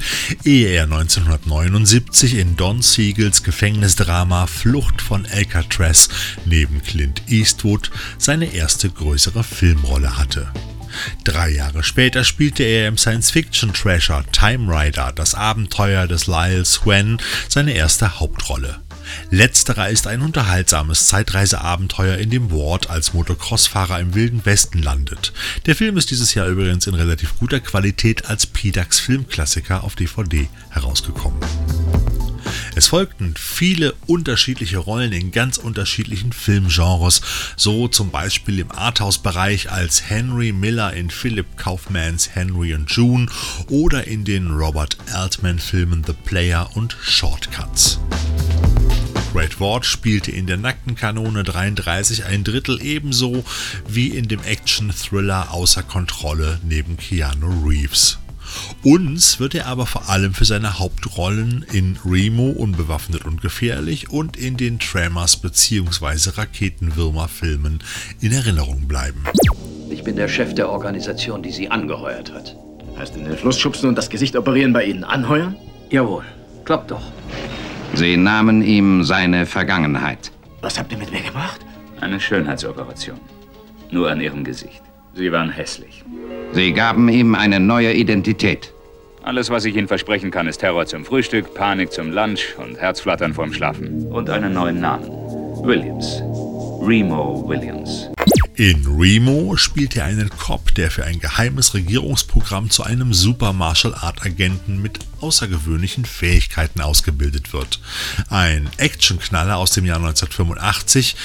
ehe 0.44 0.68
er 0.70 0.84
1979 0.84 2.38
in 2.38 2.58
Don 2.58 2.82
Siegels 2.82 3.42
Gefängnisdrama 3.42 4.48
Flucht 4.48 5.02
von 5.02 5.26
Alcatraz 5.26 6.10
neben 6.46 6.84
Clint 6.84 7.24
Eastwood 7.28 7.90
seine 8.18 8.54
erste 8.54 8.90
größere 8.90 9.44
Filmrolle 9.46 10.18
hatte. 10.18 10.52
Drei 11.24 11.50
Jahre 11.50 11.84
später 11.84 12.24
spielte 12.24 12.64
er 12.64 12.90
im 12.90 12.98
Science-Fiction-Trasher 12.98 14.26
Time 14.32 14.72
Rider, 14.72 15.14
das 15.14 15.36
Abenteuer 15.36 16.08
des 16.08 16.28
Lyle 16.28 16.66
Swen, 16.66 17.18
seine 17.48 17.74
erste 17.74 18.20
Hauptrolle. 18.20 18.82
Letzterer 19.30 19.90
ist 19.90 20.08
ein 20.08 20.22
unterhaltsames 20.22 21.08
Zeitreiseabenteuer, 21.08 22.18
in 22.18 22.30
dem 22.30 22.52
Ward 22.52 22.90
als 22.90 23.14
Motocross-Fahrer 23.14 24.00
im 24.00 24.14
Wilden 24.16 24.46
Westen 24.46 24.82
landet. 24.82 25.34
Der 25.66 25.76
Film 25.76 25.98
ist 25.98 26.12
dieses 26.12 26.34
Jahr 26.34 26.48
übrigens 26.48 26.88
in 26.88 26.94
relativ 26.94 27.38
guter 27.40 27.60
Qualität 27.60 28.26
als 28.26 28.46
PDAX 28.46 29.00
Filmklassiker 29.00 29.84
auf 29.84 29.96
DVD 29.96 30.48
herausgekommen. 30.70 31.40
Es 32.78 32.88
folgten 32.90 33.34
viele 33.36 33.96
unterschiedliche 34.06 34.78
Rollen 34.78 35.12
in 35.12 35.32
ganz 35.32 35.58
unterschiedlichen 35.58 36.32
Filmgenres, 36.32 37.22
so 37.56 37.88
zum 37.88 38.12
Beispiel 38.12 38.60
im 38.60 38.72
Arthouse-Bereich 38.72 39.72
als 39.72 40.10
Henry 40.10 40.52
Miller 40.52 40.94
in 40.94 41.10
Philip 41.10 41.58
Kaufmans 41.58 42.36
Henry 42.36 42.76
und 42.76 42.92
June 42.92 43.26
oder 43.70 44.06
in 44.06 44.26
den 44.26 44.52
Robert 44.52 44.96
Altman-Filmen 45.12 46.04
The 46.06 46.14
Player 46.14 46.70
und 46.76 46.96
Shortcuts. 47.02 48.00
Fred 49.38 49.60
Ward 49.60 49.86
spielte 49.86 50.32
in 50.32 50.48
der 50.48 50.58
nackten 50.58 50.96
Kanone 50.96 51.44
33 51.44 52.26
ein 52.26 52.44
Drittel 52.44 52.82
ebenso 52.82 53.44
wie 53.88 54.08
in 54.08 54.28
dem 54.28 54.42
Action-Thriller 54.42 55.54
Außer 55.54 55.84
Kontrolle 55.84 56.60
neben 56.68 56.98
Keanu 56.98 57.64
Reeves. 57.64 58.18
Uns 58.84 59.40
wird 59.40 59.54
er 59.54 59.68
aber 59.68 59.86
vor 59.86 60.10
allem 60.10 60.34
für 60.34 60.46
seine 60.46 60.80
Hauptrollen 60.80 61.64
in 61.72 62.00
Remo 62.04 62.50
Unbewaffnet 62.50 63.26
und 63.26 63.44
gefährlich 63.44 64.10
und 64.10 64.38
in 64.38 64.58
den 64.58 64.80
Tremors 64.80 65.38
bzw. 65.38 66.32
Raketenwürmer-Filmen 66.32 67.84
in 68.20 68.32
Erinnerung 68.32 68.88
bleiben. 68.88 69.24
Ich 69.92 70.04
bin 70.04 70.16
der 70.16 70.30
Chef 70.30 70.56
der 70.56 70.68
Organisation, 70.68 71.44
die 71.44 71.52
sie 71.52 71.70
angeheuert 71.70 72.34
hat. 72.34 72.56
Heißt 72.98 73.16
in 73.16 73.26
den 73.26 73.38
Fluss 73.38 73.60
schubsen 73.60 73.88
und 73.88 74.00
das 74.00 74.10
Gesicht 74.10 74.36
operieren 74.36 74.74
bei 74.74 74.86
Ihnen 74.86 75.04
anheuern? 75.04 75.56
Jawohl, 75.92 76.24
klappt 76.66 76.90
doch. 76.90 77.04
Sie 77.94 78.18
nahmen 78.18 78.62
ihm 78.62 79.04
seine 79.04 79.46
Vergangenheit. 79.46 80.32
Was 80.62 80.78
habt 80.78 80.92
ihr 80.92 80.98
mit 80.98 81.12
mir 81.12 81.22
gemacht? 81.22 81.60
Eine 82.02 82.20
Schönheitsoperation. 82.20 83.20
Nur 83.92 84.10
an 84.12 84.22
ihrem 84.22 84.44
Gesicht. 84.44 84.82
Sie 85.14 85.32
waren 85.32 85.50
hässlich. 85.50 86.04
Sie 86.52 86.74
gaben 86.74 87.10
ihm 87.10 87.34
eine 87.36 87.60
neue 87.60 87.94
Identität. 87.94 88.74
Alles, 89.24 89.50
was 89.50 89.66
ich 89.66 89.76
Ihnen 89.76 89.88
versprechen 89.88 90.32
kann, 90.32 90.48
ist 90.48 90.60
Terror 90.60 90.86
zum 90.86 91.04
Frühstück, 91.04 91.54
Panik 91.54 91.92
zum 91.92 92.12
Lunch 92.12 92.56
und 92.58 92.80
Herzflattern 92.80 93.34
vorm 93.34 93.52
Schlafen. 93.52 94.08
Und 94.08 94.30
einen 94.30 94.54
neuen 94.54 94.80
Namen. 94.80 95.10
Williams. 95.64 96.22
Remo 96.82 97.44
Williams. 97.48 98.10
In 98.58 98.88
Remo 98.88 99.56
spielt 99.56 99.96
er 99.96 100.06
einen 100.06 100.32
Cop, 100.32 100.74
der 100.74 100.90
für 100.90 101.06
ein 101.06 101.20
geheimes 101.20 101.76
Regierungsprogramm 101.76 102.72
zu 102.72 102.82
einem 102.82 103.14
Super 103.14 103.54
Martial 103.54 103.94
Art 103.94 104.26
Agenten 104.26 104.82
mit 104.82 104.98
außergewöhnlichen 105.22 106.06
Fähigkeiten 106.06 106.82
ausgebildet 106.82 107.54
wird. 107.54 107.80
Ein 108.32 108.68
Actionknaller 108.78 109.58
aus 109.58 109.74
dem 109.74 109.86
Jahr 109.86 109.98
1985, 109.98 111.16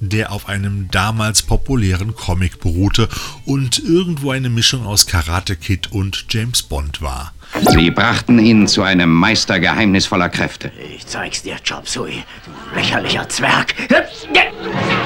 der 0.00 0.32
auf 0.32 0.48
einem 0.48 0.90
damals 0.90 1.42
populären 1.42 2.16
Comic 2.16 2.58
beruhte 2.58 3.08
und 3.44 3.78
irgendwo 3.78 4.32
eine 4.32 4.50
Mischung 4.50 4.84
aus 4.84 5.06
Karate 5.06 5.54
Kid 5.54 5.92
und 5.92 6.26
James 6.28 6.64
Bond 6.64 7.02
war. 7.02 7.32
Sie 7.72 7.92
brachten 7.92 8.40
ihn 8.40 8.66
zu 8.66 8.82
einem 8.82 9.12
Meister 9.12 9.60
geheimnisvoller 9.60 10.28
Kräfte. 10.28 10.72
Ich 10.96 11.06
zeig's 11.06 11.42
dir, 11.42 11.56
Chop 11.66 11.88
Suey, 11.88 12.24
du 12.44 12.76
lächerlicher 12.76 13.28
Zwerg. 13.28 13.76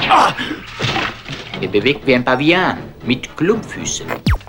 Oh. 0.09 0.33
Er 1.65 1.71
bewegt 1.71 2.05
wie 2.05 2.13
ein 2.13 2.23
Pavian 2.23 2.77
mit 3.07 3.35
Klumpfüßen. 3.35 4.05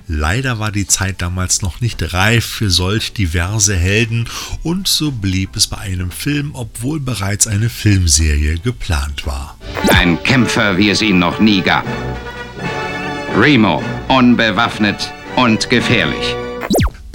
Leider 0.06 0.58
war 0.58 0.70
die 0.70 0.86
Zeit 0.86 1.22
damals 1.22 1.62
noch 1.62 1.80
nicht 1.80 2.12
reif 2.12 2.44
für 2.44 2.68
solch 2.68 3.14
diverse 3.14 3.74
Helden 3.74 4.28
und 4.62 4.86
so 4.86 5.10
blieb 5.10 5.56
es 5.56 5.66
bei 5.66 5.78
einem 5.78 6.10
Film, 6.10 6.50
obwohl 6.52 7.00
bereits 7.00 7.46
eine 7.46 7.70
Filmserie 7.70 8.58
geplant 8.58 9.26
war. 9.26 9.56
Ein 9.88 10.22
Kämpfer, 10.24 10.76
wie 10.76 10.90
es 10.90 11.00
ihn 11.00 11.18
noch 11.18 11.40
nie 11.40 11.62
gab. 11.62 11.86
Remo, 13.34 13.82
unbewaffnet 14.08 15.10
und 15.36 15.70
gefährlich. 15.70 16.36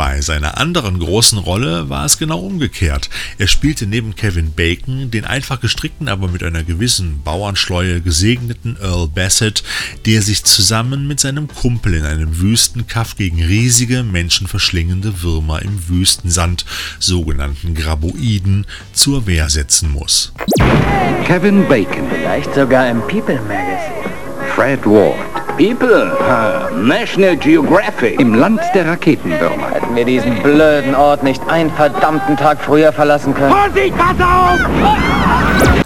Bei 0.02 0.20
seiner 0.20 0.58
anderen 0.58 0.98
großen 0.98 1.38
Rolle 1.38 1.88
war 1.90 2.06
es 2.06 2.18
genau 2.18 2.40
umgekehrt. 2.40 3.12
Er 3.38 3.46
spielte 3.46 3.86
neben 3.86 4.16
Kevin 4.16 4.52
Bacon 4.52 5.12
den 5.12 5.26
einfach 5.26 5.60
gestrickten, 5.60 6.08
aber 6.08 6.28
mit 6.28 6.42
einer 6.42 6.64
gewissen 6.64 7.22
Bauernschleue 7.22 8.02
gesegneten 8.02 8.78
Earl 8.82 9.10
Bassett, 9.10 9.62
der 10.08 10.24
sich 10.24 10.44
zusammen 10.44 11.08
mit 11.08 11.20
seinem 11.20 11.48
Kumpel 11.48 11.94
in 11.94 12.06
einem 12.06 12.40
Wüstenkaff 12.40 13.16
gegen 13.16 13.44
riesige, 13.44 14.02
menschenverschlingende 14.02 15.22
Würmer 15.22 15.62
im 15.62 15.88
Wüstensand, 15.88 16.66
sogenannten 16.98 17.76
Graboiden, 17.76 18.66
zur 18.94 19.28
Wehr 19.28 19.52
setzen 19.52 19.92
muss. 19.92 20.34
Kevin 21.26 21.68
Bacon. 21.68 22.10
Vielleicht 22.10 22.56
sogar 22.56 22.90
im 22.90 23.02
People 23.02 23.40
Magazine. 23.42 24.10
Fred 24.56 24.84
Ward. 24.84 25.31
People, 25.62 26.12
uh, 26.12 26.76
National 26.76 27.38
Geographic. 27.38 28.20
Im 28.20 28.34
Land 28.34 28.62
der 28.74 28.88
Raketenwürmer. 28.88 29.70
Hätten 29.70 29.96
wir 29.96 30.06
diesen 30.06 30.42
blöden 30.42 30.96
Ort 30.96 31.22
nicht 31.22 31.40
einen 31.48 31.70
verdammten 31.70 32.36
Tag 32.36 32.60
früher 32.64 32.92
verlassen 32.92 33.36
können. 33.36 33.54
Vorsicht, 33.54 33.96
pass 33.96 34.20
auf! 34.20 34.60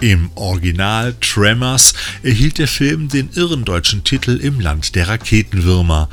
Im 0.00 0.30
Original 0.34 1.14
Tremors 1.20 1.92
erhielt 2.22 2.56
der 2.56 2.68
Film 2.68 3.08
den 3.10 3.28
irren 3.34 3.66
deutschen 3.66 4.02
Titel 4.02 4.40
Im 4.42 4.60
Land 4.60 4.94
der 4.94 5.08
Raketenwürmer. 5.08 6.08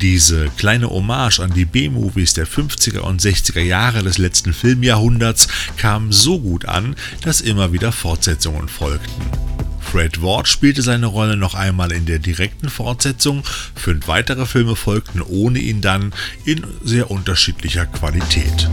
Diese 0.00 0.46
kleine 0.56 0.88
Hommage 0.88 1.40
an 1.40 1.52
die 1.52 1.64
B-Movies 1.64 2.34
der 2.34 2.46
50er 2.46 3.00
und 3.00 3.20
60er 3.20 3.60
Jahre 3.60 4.04
des 4.04 4.18
letzten 4.18 4.52
Filmjahrhunderts 4.52 5.48
kam 5.78 6.12
so 6.12 6.38
gut 6.38 6.66
an, 6.66 6.94
dass 7.22 7.40
immer 7.40 7.72
wieder 7.72 7.90
Fortsetzungen 7.90 8.68
folgten. 8.68 9.63
Fred 9.90 10.22
Ward 10.22 10.48
spielte 10.48 10.82
seine 10.82 11.06
Rolle 11.06 11.36
noch 11.36 11.54
einmal 11.54 11.92
in 11.92 12.06
der 12.06 12.18
direkten 12.18 12.68
Fortsetzung, 12.68 13.44
fünf 13.74 14.08
weitere 14.08 14.46
Filme 14.46 14.74
folgten 14.76 15.22
ohne 15.22 15.60
ihn 15.60 15.80
dann 15.80 16.12
in 16.44 16.66
sehr 16.82 17.10
unterschiedlicher 17.10 17.86
Qualität. 17.86 18.68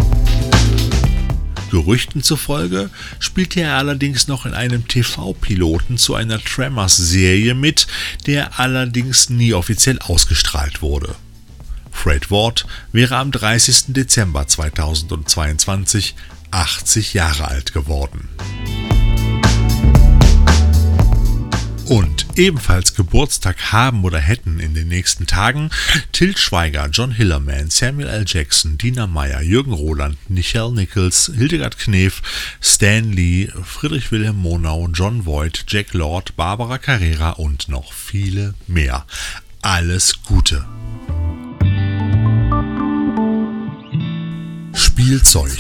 Gerüchten 1.72 2.22
zufolge 2.22 2.90
spielte 3.20 3.62
er 3.62 3.78
allerdings 3.78 4.28
noch 4.28 4.46
in 4.46 4.54
einem 4.54 4.88
TV-Piloten 4.88 5.98
zu 5.98 6.16
einer 6.16 6.44
Tremors-Serie 6.44 7.54
mit, 7.54 7.88
der 8.28 8.60
allerdings 8.60 9.30
nie 9.30 9.54
offiziell 9.54 10.00
ausgestrahlt 10.00 10.82
wurde. 10.82 11.16
Fred 11.92 12.30
Ward 12.30 12.66
wäre 12.92 13.18
am 13.18 13.32
30. 13.32 13.94
Dezember 13.94 14.48
2022 14.48 16.16
80 16.52 17.14
Jahre 17.14 17.48
alt 17.48 17.74
geworden. 17.74 18.28
Und 21.92 22.26
ebenfalls 22.38 22.96
Geburtstag 22.96 23.74
haben 23.74 24.06
oder 24.06 24.18
hätten 24.18 24.62
in 24.62 24.74
den 24.74 24.88
nächsten 24.88 25.28
Tagen 25.28 25.72
Til 26.14 26.38
Schweiger, 26.38 26.88
John 26.90 27.12
Hillerman, 27.12 27.70
Samuel 27.70 28.08
L. 28.08 28.24
Jackson, 28.26 28.78
Dina 28.78 29.08
Meyer, 29.08 29.42
Jürgen 29.42 29.74
Roland, 29.74 30.18
Michael 30.30 30.72
Nichols, 30.72 31.30
Hildegard 31.36 31.78
Knef, 31.78 32.22
Stan 32.62 33.12
Lee, 33.12 33.52
Friedrich 33.66 34.10
Wilhelm 34.10 34.38
Monau, 34.38 34.88
John 34.94 35.26
Voight, 35.26 35.66
Jack 35.68 35.94
Lord, 35.94 36.38
Barbara 36.38 36.78
Carrera 36.78 37.32
und 37.32 37.68
noch 37.68 37.92
viele 37.92 38.54
mehr. 38.68 39.06
Alles 39.62 40.24
Gute! 40.24 40.66
Spielzeug 44.74 45.52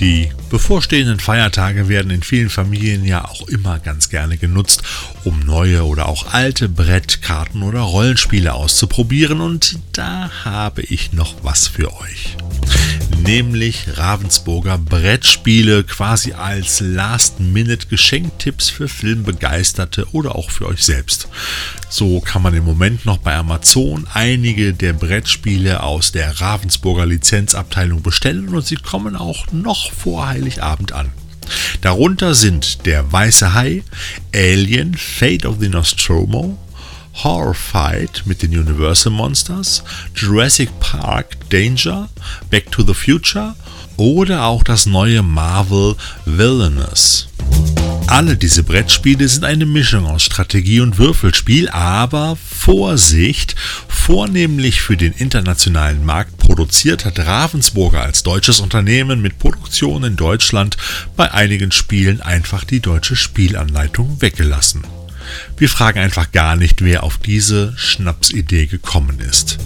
Die 0.00 0.30
bevorstehenden 0.48 1.18
Feiertage 1.18 1.88
werden 1.88 2.12
in 2.12 2.22
vielen 2.22 2.50
Familien 2.50 3.04
ja 3.04 3.24
auch 3.24 3.48
immer 3.48 3.80
ganz 3.80 4.10
gerne 4.10 4.36
genutzt, 4.36 4.82
um 5.24 5.40
neue 5.40 5.84
oder 5.84 6.08
auch 6.08 6.32
alte 6.32 6.68
Brettkarten 6.68 7.62
oder 7.62 7.80
Rollenspiele 7.80 8.54
auszuprobieren 8.54 9.40
und 9.40 9.80
da 9.92 10.30
habe 10.44 10.82
ich 10.82 11.12
noch 11.12 11.42
was 11.42 11.66
für 11.66 11.92
euch 12.00 12.36
nämlich 13.28 13.98
Ravensburger 13.98 14.78
Brettspiele 14.78 15.84
quasi 15.84 16.32
als 16.32 16.80
Last-Minute-Geschenktipps 16.80 18.70
für 18.70 18.88
Filmbegeisterte 18.88 20.06
oder 20.12 20.34
auch 20.34 20.50
für 20.50 20.66
euch 20.66 20.82
selbst. 20.82 21.28
So 21.90 22.20
kann 22.20 22.42
man 22.42 22.54
im 22.54 22.64
Moment 22.64 23.04
noch 23.04 23.18
bei 23.18 23.34
Amazon 23.34 24.06
einige 24.12 24.72
der 24.72 24.92
Brettspiele 24.92 25.82
aus 25.82 26.12
der 26.12 26.40
Ravensburger 26.40 27.06
Lizenzabteilung 27.06 28.02
bestellen 28.02 28.48
und 28.48 28.64
sie 28.64 28.76
kommen 28.76 29.16
auch 29.16 29.46
noch 29.52 29.87
vor 29.92 30.26
Heiligabend 30.26 30.92
an. 30.92 31.10
Darunter 31.80 32.34
sind 32.34 32.86
der 32.86 33.10
Weiße 33.10 33.54
Hai, 33.54 33.82
Alien, 34.34 34.94
Fate 34.94 35.46
of 35.46 35.56
the 35.60 35.68
Nostromo, 35.68 36.58
Horrified 37.22 38.22
mit 38.26 38.42
den 38.42 38.56
Universal 38.56 39.12
Monsters, 39.12 39.82
Jurassic 40.14 40.68
Park 40.80 41.48
Danger, 41.50 42.08
Back 42.50 42.70
to 42.70 42.82
the 42.82 42.94
Future 42.94 43.54
oder 43.96 44.44
auch 44.44 44.62
das 44.62 44.86
neue 44.86 45.22
Marvel 45.22 45.96
Villainous. 46.24 47.28
Alle 48.08 48.38
diese 48.38 48.62
Brettspiele 48.62 49.28
sind 49.28 49.44
eine 49.44 49.66
Mischung 49.66 50.06
aus 50.06 50.22
Strategie 50.22 50.80
und 50.80 50.96
Würfelspiel, 50.96 51.68
aber 51.68 52.36
Vorsicht, 52.36 53.54
vornehmlich 53.86 54.80
für 54.80 54.96
den 54.96 55.12
internationalen 55.12 56.02
Markt 56.06 56.38
produziert 56.38 57.04
hat 57.04 57.18
Ravensburger 57.18 58.02
als 58.02 58.22
deutsches 58.22 58.60
Unternehmen 58.60 59.20
mit 59.20 59.38
Produktion 59.38 60.04
in 60.04 60.16
Deutschland 60.16 60.78
bei 61.16 61.30
einigen 61.32 61.70
Spielen 61.70 62.22
einfach 62.22 62.64
die 62.64 62.80
deutsche 62.80 63.14
Spielanleitung 63.14 64.22
weggelassen. 64.22 64.82
Wir 65.58 65.68
fragen 65.68 65.98
einfach 65.98 66.32
gar 66.32 66.56
nicht, 66.56 66.82
wer 66.82 67.02
auf 67.02 67.18
diese 67.18 67.74
Schnapsidee 67.76 68.66
gekommen 68.66 69.20
ist. 69.20 69.58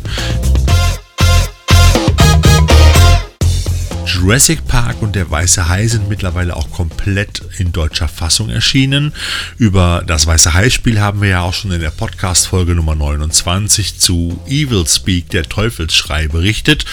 Jurassic 4.14 4.66
Park 4.66 5.00
und 5.00 5.16
der 5.16 5.30
Weiße 5.30 5.70
Hai 5.70 5.86
sind 5.86 6.10
mittlerweile 6.10 6.54
auch 6.54 6.70
komplett 6.70 7.40
in 7.56 7.72
deutscher 7.72 8.08
Fassung 8.08 8.50
erschienen. 8.50 9.14
Über 9.56 10.04
das 10.06 10.26
Weiße 10.26 10.52
Hai-Spiel 10.52 11.00
haben 11.00 11.22
wir 11.22 11.30
ja 11.30 11.40
auch 11.40 11.54
schon 11.54 11.72
in 11.72 11.80
der 11.80 11.90
Podcast-Folge 11.90 12.74
Nummer 12.74 12.94
29 12.94 13.98
zu 13.98 14.38
Evil 14.46 14.86
Speak, 14.86 15.30
der 15.30 15.44
Teufelsschrei, 15.44 16.28
berichtet 16.28 16.84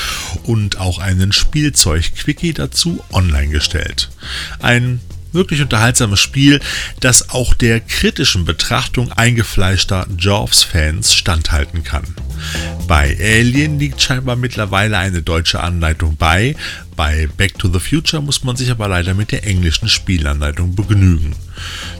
und 0.43 0.79
auch 0.79 0.99
einen 0.99 1.34
Spielzeug-Quickie 1.34 2.53
dazu 2.53 3.03
online 3.12 3.49
gestellt. 3.49 4.10
Ein 4.60 5.01
wirklich 5.34 5.62
unterhaltsames 5.62 6.19
Spiel, 6.19 6.60
das 7.01 7.32
auch 7.32 7.53
der 7.53 7.82
kritischen 7.82 8.45
Betrachtung 8.45 9.12
eingefleischter 9.12 10.08
Jaws-Fans 10.17 11.13
standhalten 11.13 11.84
kann. 11.84 12.03
Bei 12.88 13.15
Alien 13.19 13.77
liegt 13.77 14.01
scheinbar 14.01 14.36
mittlerweile 14.36 14.97
eine 14.97 15.21
deutsche 15.21 15.60
Anleitung 15.62 16.15
bei, 16.15 16.55
bei 16.99 17.29
Back 17.38 17.57
to 17.57 17.71
the 17.71 17.79
Future 17.79 18.21
muss 18.21 18.43
man 18.43 18.57
sich 18.57 18.69
aber 18.71 18.89
leider 18.89 19.13
mit 19.13 19.31
der 19.31 19.47
englischen 19.47 19.88
Spielanleitung 19.88 20.75
begnügen. 20.75 21.33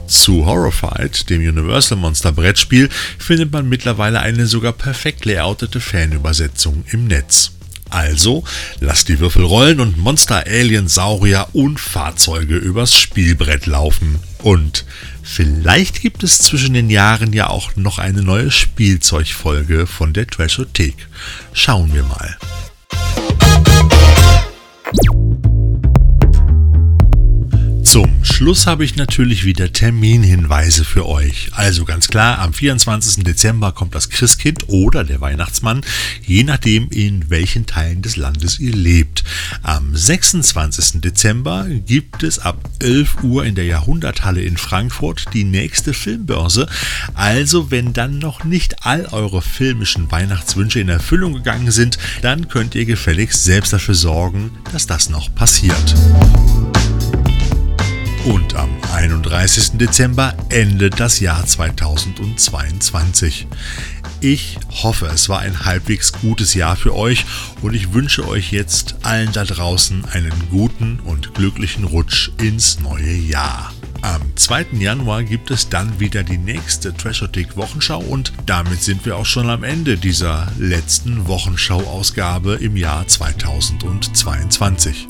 Zu 0.06 0.44
Horrified, 0.44 1.30
dem 1.30 1.40
Universal 1.40 1.96
Monster 1.96 2.32
Brettspiel, 2.32 2.90
findet 3.18 3.50
man 3.50 3.66
mittlerweile 3.66 4.20
eine 4.20 4.44
sogar 4.44 4.74
perfekt 4.74 5.24
layoutete 5.24 5.80
Fanübersetzung 5.80 6.84
im 6.90 7.06
Netz. 7.06 7.52
Also 7.88 8.44
lasst 8.80 9.08
die 9.08 9.20
Würfel 9.20 9.42
rollen 9.42 9.80
und 9.80 9.96
Monster, 9.96 10.44
Alien, 10.46 10.86
Saurier 10.86 11.48
und 11.54 11.80
Fahrzeuge 11.80 12.56
übers 12.56 12.94
Spielbrett 13.00 13.64
laufen. 13.64 14.18
Und 14.42 14.84
vielleicht 15.22 16.02
gibt 16.02 16.22
es 16.22 16.36
zwischen 16.36 16.74
den 16.74 16.90
Jahren 16.90 17.32
ja 17.32 17.48
auch 17.48 17.74
noch 17.74 17.98
eine 17.98 18.20
neue 18.20 18.50
Spielzeugfolge 18.50 19.86
von 19.86 20.12
der 20.12 20.26
Trashothek. 20.26 21.08
Schauen 21.54 21.94
wir 21.94 22.02
mal. 22.02 22.36
you 24.92 25.29
Zum 27.90 28.24
Schluss 28.24 28.68
habe 28.68 28.84
ich 28.84 28.94
natürlich 28.94 29.44
wieder 29.44 29.72
Terminhinweise 29.72 30.84
für 30.84 31.08
euch. 31.08 31.50
Also 31.54 31.84
ganz 31.84 32.06
klar, 32.06 32.38
am 32.38 32.52
24. 32.52 33.24
Dezember 33.24 33.72
kommt 33.72 33.96
das 33.96 34.10
Christkind 34.10 34.68
oder 34.68 35.02
der 35.02 35.20
Weihnachtsmann, 35.20 35.80
je 36.24 36.44
nachdem 36.44 36.88
in 36.90 37.30
welchen 37.30 37.66
Teilen 37.66 38.00
des 38.00 38.14
Landes 38.14 38.60
ihr 38.60 38.76
lebt. 38.76 39.24
Am 39.64 39.96
26. 39.96 41.00
Dezember 41.00 41.66
gibt 41.68 42.22
es 42.22 42.38
ab 42.38 42.60
11 42.78 43.24
Uhr 43.24 43.44
in 43.44 43.56
der 43.56 43.64
Jahrhunderthalle 43.64 44.42
in 44.42 44.56
Frankfurt 44.56 45.24
die 45.34 45.42
nächste 45.42 45.92
Filmbörse. 45.92 46.68
Also 47.14 47.72
wenn 47.72 47.92
dann 47.92 48.20
noch 48.20 48.44
nicht 48.44 48.86
all 48.86 49.06
eure 49.06 49.42
filmischen 49.42 50.12
Weihnachtswünsche 50.12 50.78
in 50.78 50.90
Erfüllung 50.90 51.32
gegangen 51.32 51.72
sind, 51.72 51.98
dann 52.22 52.46
könnt 52.46 52.76
ihr 52.76 52.84
gefälligst 52.84 53.42
selbst 53.42 53.72
dafür 53.72 53.96
sorgen, 53.96 54.52
dass 54.72 54.86
das 54.86 55.10
noch 55.10 55.34
passiert. 55.34 55.96
Und 58.24 58.54
am 58.54 58.68
31. 58.92 59.78
Dezember 59.78 60.34
endet 60.50 61.00
das 61.00 61.20
Jahr 61.20 61.46
2022. 61.46 63.46
Ich 64.20 64.58
hoffe, 64.82 65.06
es 65.06 65.30
war 65.30 65.38
ein 65.38 65.64
halbwegs 65.64 66.12
gutes 66.12 66.52
Jahr 66.52 66.76
für 66.76 66.94
euch 66.94 67.24
und 67.62 67.74
ich 67.74 67.94
wünsche 67.94 68.28
euch 68.28 68.52
jetzt 68.52 68.96
allen 69.02 69.32
da 69.32 69.44
draußen 69.44 70.04
einen 70.04 70.34
guten 70.50 71.00
und 71.00 71.32
glücklichen 71.32 71.84
Rutsch 71.84 72.30
ins 72.38 72.80
neue 72.80 73.14
Jahr. 73.14 73.72
Am 74.02 74.20
2. 74.36 74.66
Januar 74.78 75.24
gibt 75.24 75.50
es 75.50 75.70
dann 75.70 75.98
wieder 75.98 76.22
die 76.22 76.38
nächste 76.38 76.94
Trashotik 76.94 77.56
Wochenschau 77.56 78.00
und 78.00 78.34
damit 78.44 78.82
sind 78.82 79.06
wir 79.06 79.16
auch 79.16 79.26
schon 79.26 79.48
am 79.48 79.64
Ende 79.64 79.96
dieser 79.96 80.48
letzten 80.58 81.26
Wochenschau-Ausgabe 81.26 82.56
im 82.56 82.76
Jahr 82.76 83.06
2022. 83.06 85.08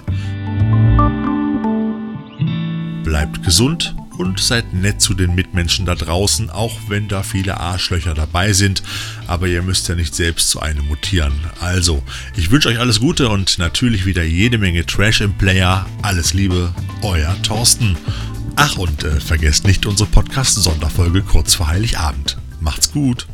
Bleibt 3.11 3.43
gesund 3.43 3.97
und 4.19 4.39
seid 4.39 4.73
nett 4.73 5.01
zu 5.01 5.15
den 5.15 5.35
Mitmenschen 5.35 5.85
da 5.85 5.97
draußen, 5.97 6.49
auch 6.49 6.77
wenn 6.87 7.09
da 7.09 7.25
viele 7.25 7.59
Arschlöcher 7.59 8.15
dabei 8.15 8.53
sind. 8.53 8.85
Aber 9.27 9.49
ihr 9.49 9.63
müsst 9.63 9.89
ja 9.89 9.97
nicht 9.97 10.15
selbst 10.15 10.49
zu 10.49 10.61
einem 10.61 10.87
mutieren. 10.87 11.33
Also, 11.59 12.05
ich 12.37 12.53
wünsche 12.53 12.69
euch 12.69 12.79
alles 12.79 13.01
Gute 13.01 13.29
und 13.29 13.59
natürlich 13.59 14.07
wieder 14.07 14.23
jede 14.23 14.59
Menge 14.59 14.87
Trash 14.87 15.23
im 15.23 15.33
Player. 15.33 15.87
Alles 16.03 16.35
Liebe, 16.35 16.73
euer 17.03 17.35
Thorsten. 17.43 17.97
Ach, 18.55 18.77
und 18.77 19.03
äh, 19.03 19.19
vergesst 19.19 19.67
nicht 19.67 19.87
unsere 19.87 20.09
Podcast-Sonderfolge 20.09 21.23
kurz 21.23 21.55
vor 21.55 21.67
Heiligabend. 21.67 22.39
Macht's 22.61 22.93
gut. 22.93 23.27